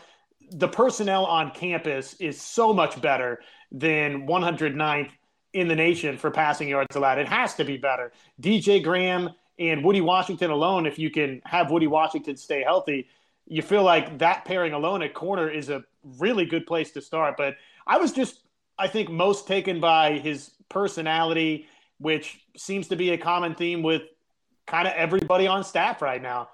The 0.50 0.68
personnel 0.68 1.24
on 1.26 1.52
campus 1.52 2.14
is 2.14 2.40
so 2.40 2.72
much 2.72 3.00
better 3.00 3.40
than 3.70 4.26
109th 4.26 5.10
in 5.52 5.68
the 5.68 5.74
nation 5.74 6.18
for 6.18 6.30
passing 6.30 6.68
yards 6.68 6.94
allowed. 6.96 7.18
It 7.18 7.28
has 7.28 7.54
to 7.54 7.64
be 7.64 7.76
better. 7.76 8.12
DJ 8.40 8.82
Graham 8.82 9.30
and 9.58 9.84
Woody 9.84 10.00
Washington 10.00 10.50
alone, 10.50 10.86
if 10.86 10.98
you 10.98 11.10
can 11.10 11.40
have 11.44 11.70
Woody 11.70 11.86
Washington 11.86 12.36
stay 12.36 12.62
healthy, 12.62 13.08
you 13.46 13.62
feel 13.62 13.82
like 13.82 14.18
that 14.18 14.44
pairing 14.44 14.72
alone 14.72 15.02
at 15.02 15.14
corner 15.14 15.48
is 15.48 15.70
a 15.70 15.82
really 16.18 16.44
good 16.44 16.66
place 16.66 16.92
to 16.92 17.00
start. 17.00 17.36
But 17.36 17.56
I 17.86 17.98
was 17.98 18.12
just, 18.12 18.40
I 18.78 18.88
think, 18.88 19.10
most 19.10 19.46
taken 19.46 19.80
by 19.80 20.18
his 20.18 20.50
personality, 20.68 21.66
which 21.98 22.46
seems 22.56 22.88
to 22.88 22.96
be 22.96 23.10
a 23.10 23.18
common 23.18 23.54
theme 23.54 23.82
with 23.82 24.02
kind 24.66 24.86
of 24.86 24.94
everybody 24.94 25.46
on 25.46 25.64
staff 25.64 26.02
right 26.02 26.22
now. 26.22 26.50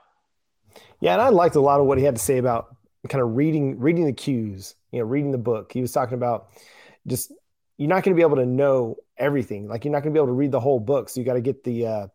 Yeah, 1.00 1.14
and 1.14 1.22
I 1.22 1.28
liked 1.28 1.57
a 1.57 1.61
lot 1.61 1.80
of 1.80 1.87
what 1.87 1.98
he 1.98 2.04
had 2.04 2.16
to 2.16 2.22
say 2.22 2.38
about 2.38 2.76
kind 3.09 3.22
of 3.22 3.37
reading 3.37 3.78
reading 3.78 4.07
the 4.07 4.12
cues, 4.12 4.74
you 4.90 5.00
know, 5.00 5.04
reading 5.04 5.33
the 5.33 5.38
book. 5.38 5.72
He 5.72 5.80
was 5.80 5.92
talking 5.92 6.14
about 6.14 6.48
just 7.07 7.33
you're 7.76 7.88
not 7.88 8.04
going 8.04 8.14
to 8.14 8.20
be 8.20 8.26
able 8.26 8.37
to 8.37 8.46
know 8.46 8.96
everything. 9.16 9.68
Like 9.68 9.84
you're 9.84 9.92
not 9.92 10.02
going 10.02 10.12
to 10.12 10.18
be 10.18 10.22
able 10.22 10.28
to 10.28 10.38
read 10.38 10.52
the 10.52 10.60
whole 10.60 10.80
book, 10.80 11.08
so 11.08 11.20
you 11.20 11.26
got 11.26 11.34
to 11.34 11.40
get 11.40 11.64
the 11.64 11.87
uh, 11.87 12.06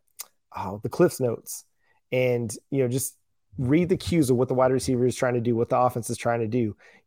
oh, 0.56 0.80
the 0.82 0.88
Cliff's 0.88 1.20
notes, 1.20 1.64
and 2.12 2.54
you 2.70 2.82
know 2.82 2.88
just 2.88 3.16
read 3.58 3.88
the 3.88 3.96
cues 3.96 4.30
of 4.30 4.36
what 4.36 4.48
the 4.48 4.54
wide 4.54 4.72
receiver 4.72 5.04
is 5.06 5.16
trying 5.16 5.34
to 5.34 5.40
do, 5.40 5.54
what 5.54 5.68
the 5.68 5.78
offense 5.78 6.08
is 6.08 6.16
trying 6.16 6.40
to 6.40 6.46
do. 6.46 6.58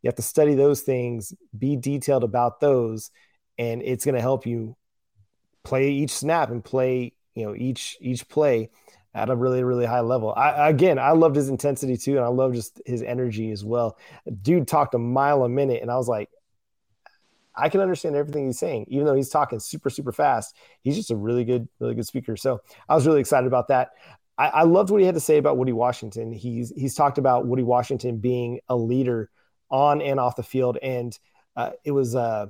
You 0.02 0.08
have 0.08 0.14
to 0.16 0.22
study 0.22 0.54
those 0.54 0.82
things, 0.82 1.32
be 1.56 1.76
detailed 1.76 2.24
about 2.24 2.60
those, 2.60 3.10
and 3.58 3.82
it's 3.82 4.04
going 4.04 4.14
to 4.14 4.20
help 4.20 4.46
you 4.46 4.76
play 5.64 5.90
each 5.90 6.10
snap 6.10 6.50
and 6.50 6.62
play 6.62 7.12
you 7.34 7.44
know 7.44 7.54
each 7.54 7.96
each 8.00 8.28
play 8.28 8.70
at 9.14 9.30
a 9.30 9.36
really 9.36 9.64
really 9.64 9.86
high 9.86 10.00
level. 10.00 10.32
I 10.36 10.68
again, 10.68 10.98
I 10.98 11.10
loved 11.10 11.36
his 11.36 11.48
intensity 11.48 11.96
too, 11.96 12.16
and 12.16 12.24
I 12.24 12.28
love 12.28 12.54
just 12.54 12.80
his 12.86 13.02
energy 13.02 13.50
as 13.50 13.64
well. 13.64 13.98
Dude 14.42 14.68
talked 14.68 14.94
a 14.94 14.98
mile 14.98 15.44
a 15.44 15.48
minute, 15.48 15.82
and 15.82 15.90
I 15.90 15.96
was 15.96 16.08
like, 16.08 16.30
I 17.56 17.68
can 17.68 17.80
understand 17.80 18.16
everything 18.16 18.46
he's 18.46 18.58
saying, 18.58 18.86
even 18.88 19.06
though 19.06 19.14
he's 19.14 19.28
talking 19.28 19.60
super, 19.60 19.90
super 19.90 20.12
fast. 20.12 20.56
He's 20.82 20.96
just 20.96 21.10
a 21.10 21.16
really 21.16 21.44
good, 21.44 21.68
really 21.78 21.94
good 21.94 22.06
speaker. 22.06 22.36
So 22.36 22.60
I 22.88 22.94
was 22.94 23.06
really 23.06 23.20
excited 23.20 23.46
about 23.46 23.68
that. 23.68 23.90
I, 24.36 24.48
I 24.48 24.62
loved 24.62 24.90
what 24.90 25.00
he 25.00 25.06
had 25.06 25.14
to 25.14 25.20
say 25.20 25.38
about 25.38 25.56
Woody 25.56 25.72
Washington. 25.72 26.32
He's 26.32 26.72
he's 26.76 26.94
talked 26.94 27.18
about 27.18 27.46
Woody 27.46 27.62
Washington 27.62 28.18
being 28.18 28.60
a 28.68 28.76
leader 28.76 29.30
on 29.70 30.02
and 30.02 30.18
off 30.18 30.36
the 30.36 30.42
field, 30.42 30.78
and 30.82 31.16
uh, 31.56 31.70
it 31.84 31.92
was 31.92 32.16
uh, 32.16 32.46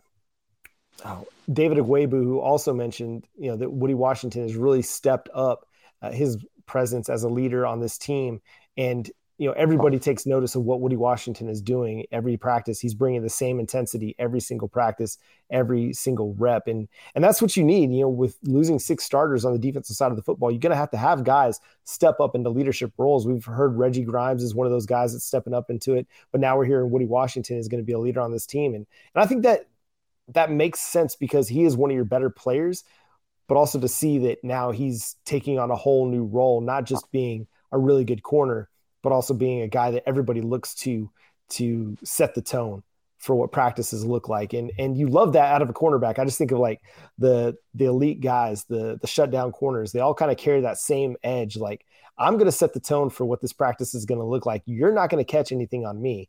oh, 1.04 1.26
David 1.52 1.78
Ugwoegbu 1.78 2.10
who 2.10 2.40
also 2.40 2.72
mentioned, 2.72 3.26
you 3.36 3.50
know, 3.50 3.56
that 3.56 3.70
Woody 3.70 3.94
Washington 3.94 4.42
has 4.42 4.56
really 4.56 4.82
stepped 4.82 5.28
up 5.34 5.66
uh, 6.00 6.10
his 6.10 6.38
presence 6.66 7.08
as 7.10 7.22
a 7.22 7.28
leader 7.28 7.66
on 7.66 7.80
this 7.80 7.98
team, 7.98 8.40
and 8.76 9.10
you 9.38 9.48
know 9.48 9.54
everybody 9.54 9.98
takes 9.98 10.26
notice 10.26 10.54
of 10.54 10.62
what 10.62 10.80
Woody 10.80 10.96
Washington 10.96 11.48
is 11.48 11.60
doing 11.60 12.06
every 12.12 12.36
practice. 12.36 12.78
He's 12.78 12.94
bringing 12.94 13.22
the 13.22 13.28
same 13.28 13.58
intensity 13.58 14.14
every 14.18 14.40
single 14.40 14.68
practice, 14.68 15.18
every 15.50 15.92
single 15.92 16.34
rep, 16.34 16.68
and 16.68 16.88
and 17.14 17.24
that's 17.24 17.42
what 17.42 17.56
you 17.56 17.64
need. 17.64 17.92
You 17.92 18.02
know, 18.02 18.08
with 18.08 18.38
losing 18.44 18.78
six 18.78 19.04
starters 19.04 19.44
on 19.44 19.52
the 19.52 19.58
defensive 19.58 19.96
side 19.96 20.10
of 20.10 20.16
the 20.16 20.22
football, 20.22 20.50
you're 20.50 20.60
going 20.60 20.70
to 20.70 20.76
have 20.76 20.90
to 20.92 20.96
have 20.96 21.24
guys 21.24 21.60
step 21.84 22.20
up 22.20 22.34
into 22.34 22.50
leadership 22.50 22.92
roles. 22.96 23.26
We've 23.26 23.44
heard 23.44 23.76
Reggie 23.76 24.04
Grimes 24.04 24.42
is 24.42 24.54
one 24.54 24.66
of 24.66 24.72
those 24.72 24.86
guys 24.86 25.12
that's 25.12 25.24
stepping 25.24 25.54
up 25.54 25.68
into 25.68 25.94
it, 25.94 26.06
but 26.30 26.40
now 26.40 26.56
we're 26.56 26.66
hearing 26.66 26.90
Woody 26.90 27.06
Washington 27.06 27.58
is 27.58 27.68
going 27.68 27.82
to 27.82 27.86
be 27.86 27.92
a 27.92 27.98
leader 27.98 28.20
on 28.20 28.32
this 28.32 28.46
team, 28.46 28.74
and 28.74 28.86
and 29.14 29.24
I 29.24 29.26
think 29.26 29.42
that 29.42 29.66
that 30.28 30.50
makes 30.50 30.80
sense 30.80 31.16
because 31.16 31.48
he 31.48 31.64
is 31.64 31.76
one 31.76 31.90
of 31.90 31.96
your 31.96 32.04
better 32.04 32.30
players, 32.30 32.84
but 33.48 33.56
also 33.56 33.80
to 33.80 33.88
see 33.88 34.18
that 34.18 34.42
now 34.44 34.70
he's 34.70 35.16
taking 35.24 35.58
on 35.58 35.70
a 35.70 35.76
whole 35.76 36.08
new 36.08 36.24
role, 36.24 36.60
not 36.60 36.84
just 36.84 37.10
being 37.10 37.46
a 37.72 37.78
really 37.78 38.04
good 38.04 38.22
corner, 38.22 38.70
but 39.04 39.12
also 39.12 39.34
being 39.34 39.60
a 39.60 39.68
guy 39.68 39.92
that 39.92 40.02
everybody 40.06 40.40
looks 40.40 40.74
to 40.74 41.10
to 41.50 41.96
set 42.02 42.34
the 42.34 42.42
tone 42.42 42.82
for 43.18 43.36
what 43.36 43.52
practices 43.52 44.04
look 44.04 44.28
like. 44.28 44.54
And 44.54 44.72
and 44.78 44.96
you 44.98 45.06
love 45.06 45.34
that 45.34 45.52
out 45.52 45.62
of 45.62 45.68
a 45.68 45.74
cornerback. 45.74 46.18
I 46.18 46.24
just 46.24 46.38
think 46.38 46.50
of 46.50 46.58
like 46.58 46.80
the 47.18 47.56
the 47.74 47.84
elite 47.84 48.20
guys, 48.20 48.64
the 48.64 48.98
the 49.00 49.06
shutdown 49.06 49.52
corners, 49.52 49.92
they 49.92 50.00
all 50.00 50.14
kind 50.14 50.32
of 50.32 50.38
carry 50.38 50.62
that 50.62 50.78
same 50.78 51.16
edge. 51.22 51.56
Like, 51.56 51.84
I'm 52.18 52.38
gonna 52.38 52.50
set 52.50 52.72
the 52.72 52.80
tone 52.80 53.10
for 53.10 53.24
what 53.24 53.40
this 53.40 53.52
practice 53.52 53.94
is 53.94 54.06
gonna 54.06 54.26
look 54.26 54.46
like. 54.46 54.62
You're 54.64 54.92
not 54.92 55.10
gonna 55.10 55.22
catch 55.22 55.52
anything 55.52 55.86
on 55.86 56.00
me. 56.00 56.28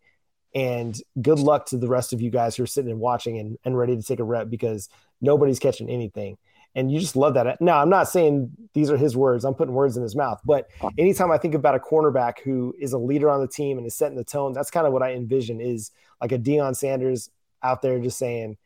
And 0.53 0.97
good 1.21 1.39
luck 1.39 1.67
to 1.67 1.77
the 1.77 1.88
rest 1.88 2.13
of 2.13 2.21
you 2.21 2.29
guys 2.29 2.55
who 2.55 2.63
are 2.63 2.67
sitting 2.67 2.91
and 2.91 2.99
watching 2.99 3.39
and, 3.39 3.57
and 3.65 3.77
ready 3.77 3.95
to 3.95 4.03
take 4.03 4.19
a 4.19 4.23
rep 4.23 4.49
because 4.49 4.89
nobody's 5.21 5.59
catching 5.59 5.89
anything. 5.89 6.38
And 6.75 6.91
you 6.91 6.99
just 6.99 7.15
love 7.15 7.35
that. 7.35 7.61
Now, 7.61 7.81
I'm 7.81 7.89
not 7.89 8.09
saying 8.09 8.51
these 8.73 8.91
are 8.91 8.97
his 8.97 9.15
words. 9.15 9.45
I'm 9.45 9.53
putting 9.53 9.73
words 9.73 9.95
in 9.95 10.03
his 10.03 10.15
mouth. 10.15 10.41
But 10.43 10.69
anytime 10.97 11.31
I 11.31 11.38
think 11.38 11.55
about 11.55 11.73
a 11.73 11.79
cornerback 11.79 12.39
who 12.43 12.75
is 12.79 12.91
a 12.91 12.97
leader 12.97 13.29
on 13.29 13.39
the 13.39 13.47
team 13.47 13.77
and 13.77 13.88
is 13.88 13.95
setting 13.95 14.17
the 14.17 14.25
tone, 14.25 14.51
that's 14.51 14.69
kind 14.69 14.85
of 14.85 14.91
what 14.91 15.01
I 15.01 15.13
envision 15.13 15.61
is 15.61 15.91
like 16.21 16.33
a 16.33 16.38
Deion 16.38 16.75
Sanders 16.75 17.29
out 17.63 17.81
there 17.81 17.99
just 17.99 18.17
saying, 18.17 18.57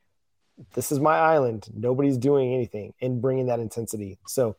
this 0.73 0.91
is 0.91 0.99
my 0.99 1.17
island. 1.17 1.67
Nobody's 1.73 2.17
doing 2.17 2.53
anything 2.53 2.93
and 3.01 3.21
bringing 3.21 3.45
that 3.45 3.59
intensity. 3.59 4.17
So 4.27 4.57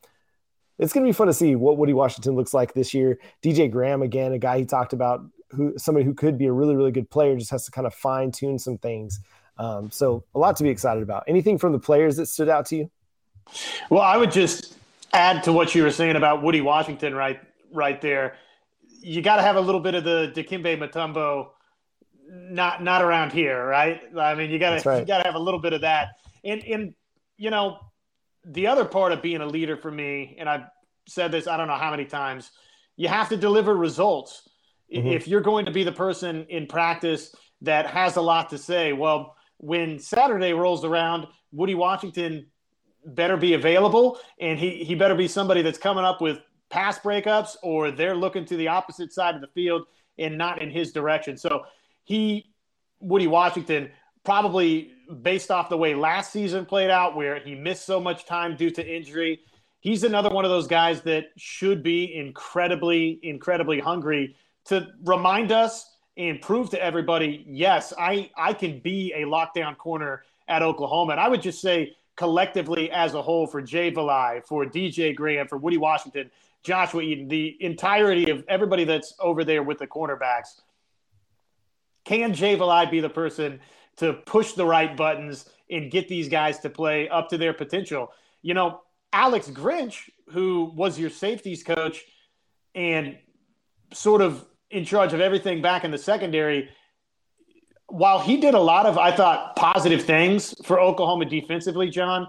it's 0.78 0.92
going 0.92 1.04
to 1.04 1.08
be 1.08 1.12
fun 1.12 1.26
to 1.26 1.34
see 1.34 1.56
what 1.56 1.76
Woody 1.76 1.92
Washington 1.92 2.34
looks 2.36 2.54
like 2.54 2.72
this 2.72 2.94
year. 2.94 3.18
DJ 3.42 3.70
Graham, 3.70 4.02
again, 4.02 4.32
a 4.32 4.38
guy 4.38 4.58
he 4.58 4.64
talked 4.64 4.92
about 4.92 5.20
who 5.50 5.74
somebody 5.76 6.06
who 6.06 6.14
could 6.14 6.38
be 6.38 6.46
a 6.46 6.52
really 6.52 6.76
really 6.76 6.92
good 6.92 7.10
player 7.10 7.36
just 7.36 7.50
has 7.50 7.64
to 7.64 7.70
kind 7.70 7.86
of 7.86 7.92
fine 7.92 8.30
tune 8.30 8.58
some 8.58 8.78
things. 8.78 9.20
Um, 9.58 9.90
so 9.90 10.24
a 10.34 10.38
lot 10.38 10.56
to 10.56 10.62
be 10.62 10.70
excited 10.70 11.02
about. 11.02 11.24
Anything 11.28 11.58
from 11.58 11.72
the 11.72 11.78
players 11.78 12.16
that 12.16 12.26
stood 12.26 12.48
out 12.48 12.66
to 12.66 12.76
you? 12.76 12.90
Well, 13.88 14.02
I 14.02 14.16
would 14.16 14.30
just 14.30 14.74
add 15.12 15.42
to 15.44 15.52
what 15.52 15.74
you 15.74 15.82
were 15.82 15.90
saying 15.90 16.16
about 16.16 16.42
Woody 16.42 16.60
Washington 16.60 17.14
right 17.14 17.40
right 17.72 18.00
there. 18.00 18.36
You 19.00 19.22
got 19.22 19.36
to 19.36 19.42
have 19.42 19.56
a 19.56 19.60
little 19.60 19.80
bit 19.80 19.94
of 19.94 20.04
the 20.04 20.32
Dikembe 20.34 20.78
Mutombo 20.78 21.48
not 22.30 22.82
not 22.82 23.02
around 23.02 23.32
here, 23.32 23.66
right? 23.66 24.02
I 24.16 24.34
mean, 24.34 24.50
you 24.50 24.58
got 24.58 24.80
to 24.80 24.88
right. 24.88 25.00
you 25.00 25.06
got 25.06 25.18
to 25.18 25.24
have 25.24 25.34
a 25.34 25.40
little 25.40 25.60
bit 25.60 25.72
of 25.72 25.80
that. 25.82 26.08
And 26.44 26.62
and 26.64 26.94
you 27.36 27.50
know, 27.50 27.78
the 28.44 28.66
other 28.66 28.84
part 28.84 29.12
of 29.12 29.22
being 29.22 29.40
a 29.40 29.46
leader 29.46 29.76
for 29.76 29.90
me, 29.90 30.36
and 30.38 30.48
I've 30.48 30.64
said 31.08 31.32
this 31.32 31.46
I 31.46 31.56
don't 31.56 31.68
know 31.68 31.74
how 31.76 31.90
many 31.90 32.04
times, 32.04 32.50
you 32.96 33.08
have 33.08 33.28
to 33.30 33.36
deliver 33.36 33.74
results. 33.74 34.48
Mm-hmm. 34.94 35.08
If 35.08 35.28
you're 35.28 35.40
going 35.40 35.66
to 35.66 35.70
be 35.70 35.84
the 35.84 35.92
person 35.92 36.46
in 36.48 36.66
practice 36.66 37.34
that 37.62 37.86
has 37.86 38.16
a 38.16 38.20
lot 38.20 38.50
to 38.50 38.58
say, 38.58 38.92
well, 38.92 39.36
when 39.58 39.98
Saturday 39.98 40.52
rolls 40.52 40.84
around, 40.84 41.26
Woody 41.52 41.74
Washington 41.74 42.46
better 43.04 43.36
be 43.36 43.54
available 43.54 44.18
and 44.40 44.58
he, 44.58 44.84
he 44.84 44.94
better 44.94 45.14
be 45.14 45.28
somebody 45.28 45.62
that's 45.62 45.78
coming 45.78 46.04
up 46.04 46.20
with 46.20 46.38
pass 46.68 46.98
breakups 46.98 47.56
or 47.62 47.90
they're 47.90 48.14
looking 48.14 48.44
to 48.44 48.56
the 48.56 48.68
opposite 48.68 49.12
side 49.12 49.34
of 49.34 49.40
the 49.40 49.48
field 49.48 49.86
and 50.18 50.36
not 50.36 50.60
in 50.62 50.70
his 50.70 50.92
direction. 50.92 51.36
So 51.36 51.64
he, 52.04 52.52
Woody 53.00 53.26
Washington, 53.26 53.90
probably 54.24 54.92
based 55.22 55.50
off 55.50 55.68
the 55.68 55.76
way 55.76 55.94
last 55.94 56.32
season 56.32 56.64
played 56.66 56.90
out, 56.90 57.16
where 57.16 57.40
he 57.40 57.54
missed 57.54 57.84
so 57.84 58.00
much 58.00 58.26
time 58.26 58.56
due 58.56 58.70
to 58.70 58.86
injury, 58.86 59.40
he's 59.80 60.04
another 60.04 60.30
one 60.30 60.44
of 60.44 60.50
those 60.50 60.66
guys 60.66 61.02
that 61.02 61.26
should 61.36 61.82
be 61.82 62.14
incredibly, 62.14 63.18
incredibly 63.22 63.80
hungry 63.80 64.36
to 64.66 64.88
remind 65.04 65.52
us 65.52 65.96
and 66.16 66.40
prove 66.40 66.70
to 66.70 66.82
everybody, 66.82 67.44
yes, 67.48 67.92
I, 67.98 68.30
I 68.36 68.52
can 68.52 68.80
be 68.80 69.12
a 69.16 69.22
lockdown 69.22 69.76
corner 69.76 70.22
at 70.48 70.62
Oklahoma. 70.62 71.12
And 71.12 71.20
I 71.20 71.28
would 71.28 71.40
just 71.40 71.60
say 71.60 71.96
collectively 72.20 72.90
as 72.90 73.14
a 73.14 73.22
whole 73.22 73.46
for 73.46 73.62
Jay 73.62 73.90
Valai, 73.90 74.44
for 74.44 74.66
DJ 74.66 75.16
Graham, 75.16 75.48
for 75.48 75.56
Woody 75.56 75.78
Washington, 75.78 76.30
Joshua 76.62 77.00
Eaton, 77.00 77.28
the 77.28 77.56
entirety 77.60 78.30
of 78.30 78.44
everybody 78.46 78.84
that's 78.84 79.14
over 79.20 79.42
there 79.42 79.62
with 79.62 79.78
the 79.78 79.86
cornerbacks. 79.86 80.60
Can 82.04 82.34
Jay 82.34 82.58
Valai 82.58 82.90
be 82.90 83.00
the 83.00 83.08
person 83.08 83.58
to 83.96 84.12
push 84.12 84.52
the 84.52 84.66
right 84.66 84.94
buttons 84.94 85.48
and 85.70 85.90
get 85.90 86.08
these 86.08 86.28
guys 86.28 86.58
to 86.58 86.68
play 86.68 87.08
up 87.08 87.30
to 87.30 87.38
their 87.38 87.54
potential? 87.54 88.12
You 88.42 88.52
know, 88.52 88.82
Alex 89.14 89.48
Grinch, 89.48 90.10
who 90.28 90.74
was 90.76 90.98
your 90.98 91.08
safeties 91.08 91.62
coach 91.62 92.04
and 92.74 93.16
sort 93.94 94.20
of 94.20 94.44
in 94.70 94.84
charge 94.84 95.14
of 95.14 95.22
everything 95.22 95.62
back 95.62 95.84
in 95.84 95.90
the 95.90 95.96
secondary. 95.96 96.68
While 97.90 98.20
he 98.20 98.36
did 98.36 98.54
a 98.54 98.60
lot 98.60 98.86
of, 98.86 98.98
I 98.98 99.14
thought, 99.14 99.56
positive 99.56 100.02
things 100.02 100.54
for 100.64 100.80
Oklahoma 100.80 101.24
defensively, 101.24 101.90
John, 101.90 102.28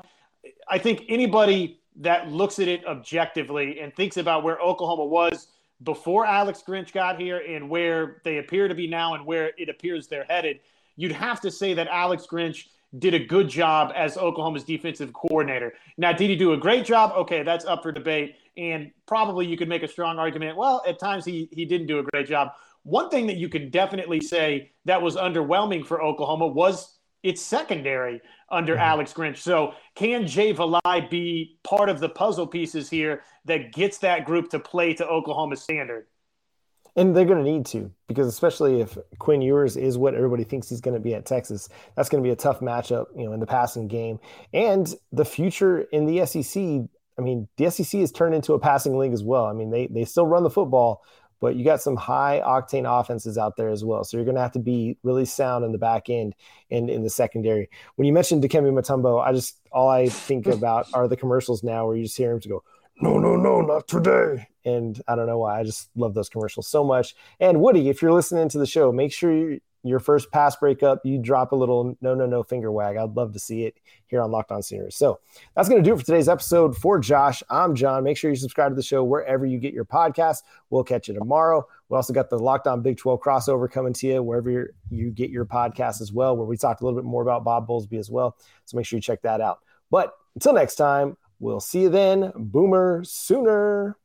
I 0.67 0.77
think 0.77 1.03
anybody 1.07 1.79
that 1.97 2.31
looks 2.31 2.59
at 2.59 2.67
it 2.67 2.85
objectively 2.85 3.79
and 3.79 3.95
thinks 3.95 4.17
about 4.17 4.43
where 4.43 4.59
Oklahoma 4.59 5.05
was 5.05 5.47
before 5.83 6.25
Alex 6.25 6.63
Grinch 6.67 6.91
got 6.93 7.19
here 7.19 7.39
and 7.47 7.69
where 7.69 8.21
they 8.23 8.37
appear 8.37 8.67
to 8.67 8.75
be 8.75 8.87
now 8.87 9.13
and 9.13 9.25
where 9.25 9.51
it 9.57 9.69
appears 9.69 10.07
they're 10.07 10.25
headed, 10.25 10.59
you'd 10.95 11.11
have 11.11 11.41
to 11.41 11.51
say 11.51 11.73
that 11.73 11.87
Alex 11.87 12.25
Grinch 12.31 12.65
did 12.99 13.13
a 13.13 13.19
good 13.19 13.47
job 13.47 13.93
as 13.95 14.17
Oklahoma's 14.17 14.63
defensive 14.63 15.13
coordinator. 15.13 15.73
Now, 15.97 16.11
did 16.11 16.29
he 16.29 16.35
do 16.35 16.53
a 16.53 16.57
great 16.57 16.85
job? 16.85 17.13
Okay, 17.15 17.41
that's 17.43 17.65
up 17.65 17.83
for 17.83 17.91
debate. 17.91 18.35
And 18.57 18.91
probably 19.05 19.45
you 19.45 19.57
could 19.57 19.69
make 19.69 19.81
a 19.81 19.87
strong 19.87 20.19
argument. 20.19 20.57
Well, 20.57 20.83
at 20.85 20.99
times 20.99 21.23
he 21.23 21.47
he 21.51 21.63
didn't 21.65 21.87
do 21.87 21.99
a 21.99 22.03
great 22.03 22.27
job. 22.27 22.49
One 22.83 23.09
thing 23.09 23.27
that 23.27 23.37
you 23.37 23.49
can 23.49 23.69
definitely 23.69 24.21
say 24.21 24.71
that 24.85 25.01
was 25.01 25.15
underwhelming 25.15 25.85
for 25.85 26.01
Oklahoma 26.01 26.47
was 26.47 26.97
its 27.23 27.41
secondary 27.41 28.21
under 28.49 28.73
mm-hmm. 28.73 28.81
Alex 28.81 29.13
Grinch. 29.13 29.37
So 29.37 29.73
can 29.95 30.25
Jay 30.25 30.53
Valai 30.53 31.09
be 31.09 31.57
part 31.63 31.89
of 31.89 31.99
the 31.99 32.09
puzzle 32.09 32.47
pieces 32.47 32.89
here 32.89 33.21
that 33.45 33.73
gets 33.73 33.99
that 33.99 34.25
group 34.25 34.49
to 34.49 34.59
play 34.59 34.93
to 34.95 35.07
Oklahoma's 35.07 35.61
standard? 35.61 36.07
And 36.95 37.15
they're 37.15 37.25
going 37.25 37.43
to 37.43 37.49
need 37.49 37.65
to 37.67 37.89
because 38.09 38.27
especially 38.27 38.81
if 38.81 38.97
Quinn 39.19 39.41
Ewers 39.41 39.77
is 39.77 39.97
what 39.97 40.13
everybody 40.13 40.43
thinks 40.43 40.67
he's 40.67 40.81
going 40.81 40.93
to 40.93 40.99
be 40.99 41.13
at 41.13 41.25
Texas, 41.25 41.69
that's 41.95 42.09
going 42.09 42.21
to 42.21 42.27
be 42.27 42.33
a 42.33 42.35
tough 42.35 42.59
matchup, 42.59 43.05
you 43.15 43.25
know, 43.25 43.31
in 43.31 43.39
the 43.39 43.45
passing 43.45 43.87
game. 43.87 44.19
And 44.53 44.93
the 45.13 45.23
future 45.23 45.81
in 45.93 46.05
the 46.05 46.25
SEC 46.25 46.89
I 47.17 47.23
mean, 47.23 47.47
the 47.57 47.69
SEC 47.69 47.99
has 47.99 48.11
turned 48.11 48.33
into 48.33 48.53
a 48.53 48.59
passing 48.59 48.97
league 48.97 49.13
as 49.13 49.23
well. 49.23 49.45
I 49.45 49.53
mean, 49.53 49.69
they 49.69 49.87
they 49.87 50.05
still 50.05 50.25
run 50.25 50.43
the 50.43 50.49
football, 50.49 51.03
but 51.41 51.55
you 51.55 51.65
got 51.65 51.81
some 51.81 51.97
high 51.97 52.41
octane 52.45 52.85
offenses 52.87 53.37
out 53.37 53.57
there 53.57 53.69
as 53.69 53.83
well. 53.83 54.05
So 54.05 54.15
you're 54.15 54.25
going 54.25 54.35
to 54.35 54.41
have 54.41 54.53
to 54.53 54.59
be 54.59 54.97
really 55.03 55.25
sound 55.25 55.65
in 55.65 55.73
the 55.73 55.77
back 55.77 56.09
end 56.09 56.35
and 56.69 56.89
in 56.89 57.03
the 57.03 57.09
secondary. 57.09 57.69
When 57.95 58.05
you 58.05 58.13
mentioned 58.13 58.43
Dikembe 58.43 58.71
Mutombo, 58.71 59.21
I 59.21 59.33
just 59.33 59.59
all 59.71 59.89
I 59.89 60.07
think 60.07 60.45
about 60.47 60.87
are 60.93 61.07
the 61.09 61.17
commercials 61.17 61.63
now 61.63 61.85
where 61.87 61.97
you 61.97 62.03
just 62.03 62.15
hear 62.15 62.31
him 62.31 62.39
to 62.41 62.49
go, 62.49 62.63
"No, 63.01 63.17
no, 63.17 63.35
no, 63.35 63.59
not 63.61 63.87
today." 63.87 64.47
And 64.63 65.01
I 65.07 65.15
don't 65.15 65.25
know 65.25 65.39
why. 65.39 65.59
I 65.59 65.63
just 65.63 65.89
love 65.95 66.13
those 66.13 66.29
commercials 66.29 66.67
so 66.67 66.83
much. 66.83 67.15
And 67.39 67.59
Woody, 67.59 67.89
if 67.89 68.01
you're 68.01 68.13
listening 68.13 68.47
to 68.49 68.59
the 68.59 68.67
show, 68.67 68.91
make 68.91 69.11
sure 69.11 69.35
you 69.35 69.59
your 69.83 69.99
first 69.99 70.31
pass 70.31 70.55
breakup, 70.55 71.01
you 71.03 71.17
drop 71.17 71.51
a 71.51 71.55
little 71.55 71.97
no, 72.01 72.13
no, 72.13 72.25
no 72.25 72.43
finger 72.43 72.71
wag. 72.71 72.97
I'd 72.97 73.15
love 73.15 73.33
to 73.33 73.39
see 73.39 73.63
it 73.65 73.77
here 74.07 74.21
on 74.21 74.31
Locked 74.31 74.51
On 74.51 74.61
Sooners. 74.61 74.95
So 74.95 75.19
that's 75.55 75.67
going 75.69 75.83
to 75.83 75.89
do 75.89 75.95
it 75.95 75.99
for 75.99 76.05
today's 76.05 76.29
episode. 76.29 76.77
For 76.77 76.99
Josh, 76.99 77.41
I'm 77.49 77.75
John. 77.75 78.03
Make 78.03 78.17
sure 78.17 78.29
you 78.29 78.35
subscribe 78.35 78.71
to 78.71 78.75
the 78.75 78.83
show 78.83 79.03
wherever 79.03 79.45
you 79.45 79.57
get 79.57 79.73
your 79.73 79.85
podcast. 79.85 80.43
We'll 80.69 80.83
catch 80.83 81.07
you 81.07 81.13
tomorrow. 81.13 81.65
We 81.89 81.95
also 81.95 82.13
got 82.13 82.29
the 82.29 82.37
Locked 82.37 82.67
On 82.67 82.81
Big 82.81 82.97
12 82.97 83.19
crossover 83.21 83.69
coming 83.69 83.93
to 83.93 84.07
you 84.07 84.23
wherever 84.23 84.73
you 84.89 85.09
get 85.11 85.29
your 85.29 85.45
podcast 85.45 86.01
as 86.01 86.11
well, 86.11 86.37
where 86.37 86.45
we 86.45 86.57
talked 86.57 86.81
a 86.81 86.85
little 86.85 86.99
bit 86.99 87.05
more 87.05 87.21
about 87.23 87.43
Bob 87.43 87.67
Bowlesby 87.67 87.97
as 87.97 88.09
well. 88.09 88.37
So 88.65 88.77
make 88.77 88.85
sure 88.85 88.97
you 88.97 89.01
check 89.01 89.21
that 89.23 89.41
out. 89.41 89.59
But 89.89 90.13
until 90.35 90.53
next 90.53 90.75
time, 90.75 91.17
we'll 91.39 91.59
see 91.59 91.81
you 91.81 91.89
then. 91.89 92.31
Boomer 92.35 93.03
Sooner. 93.03 93.97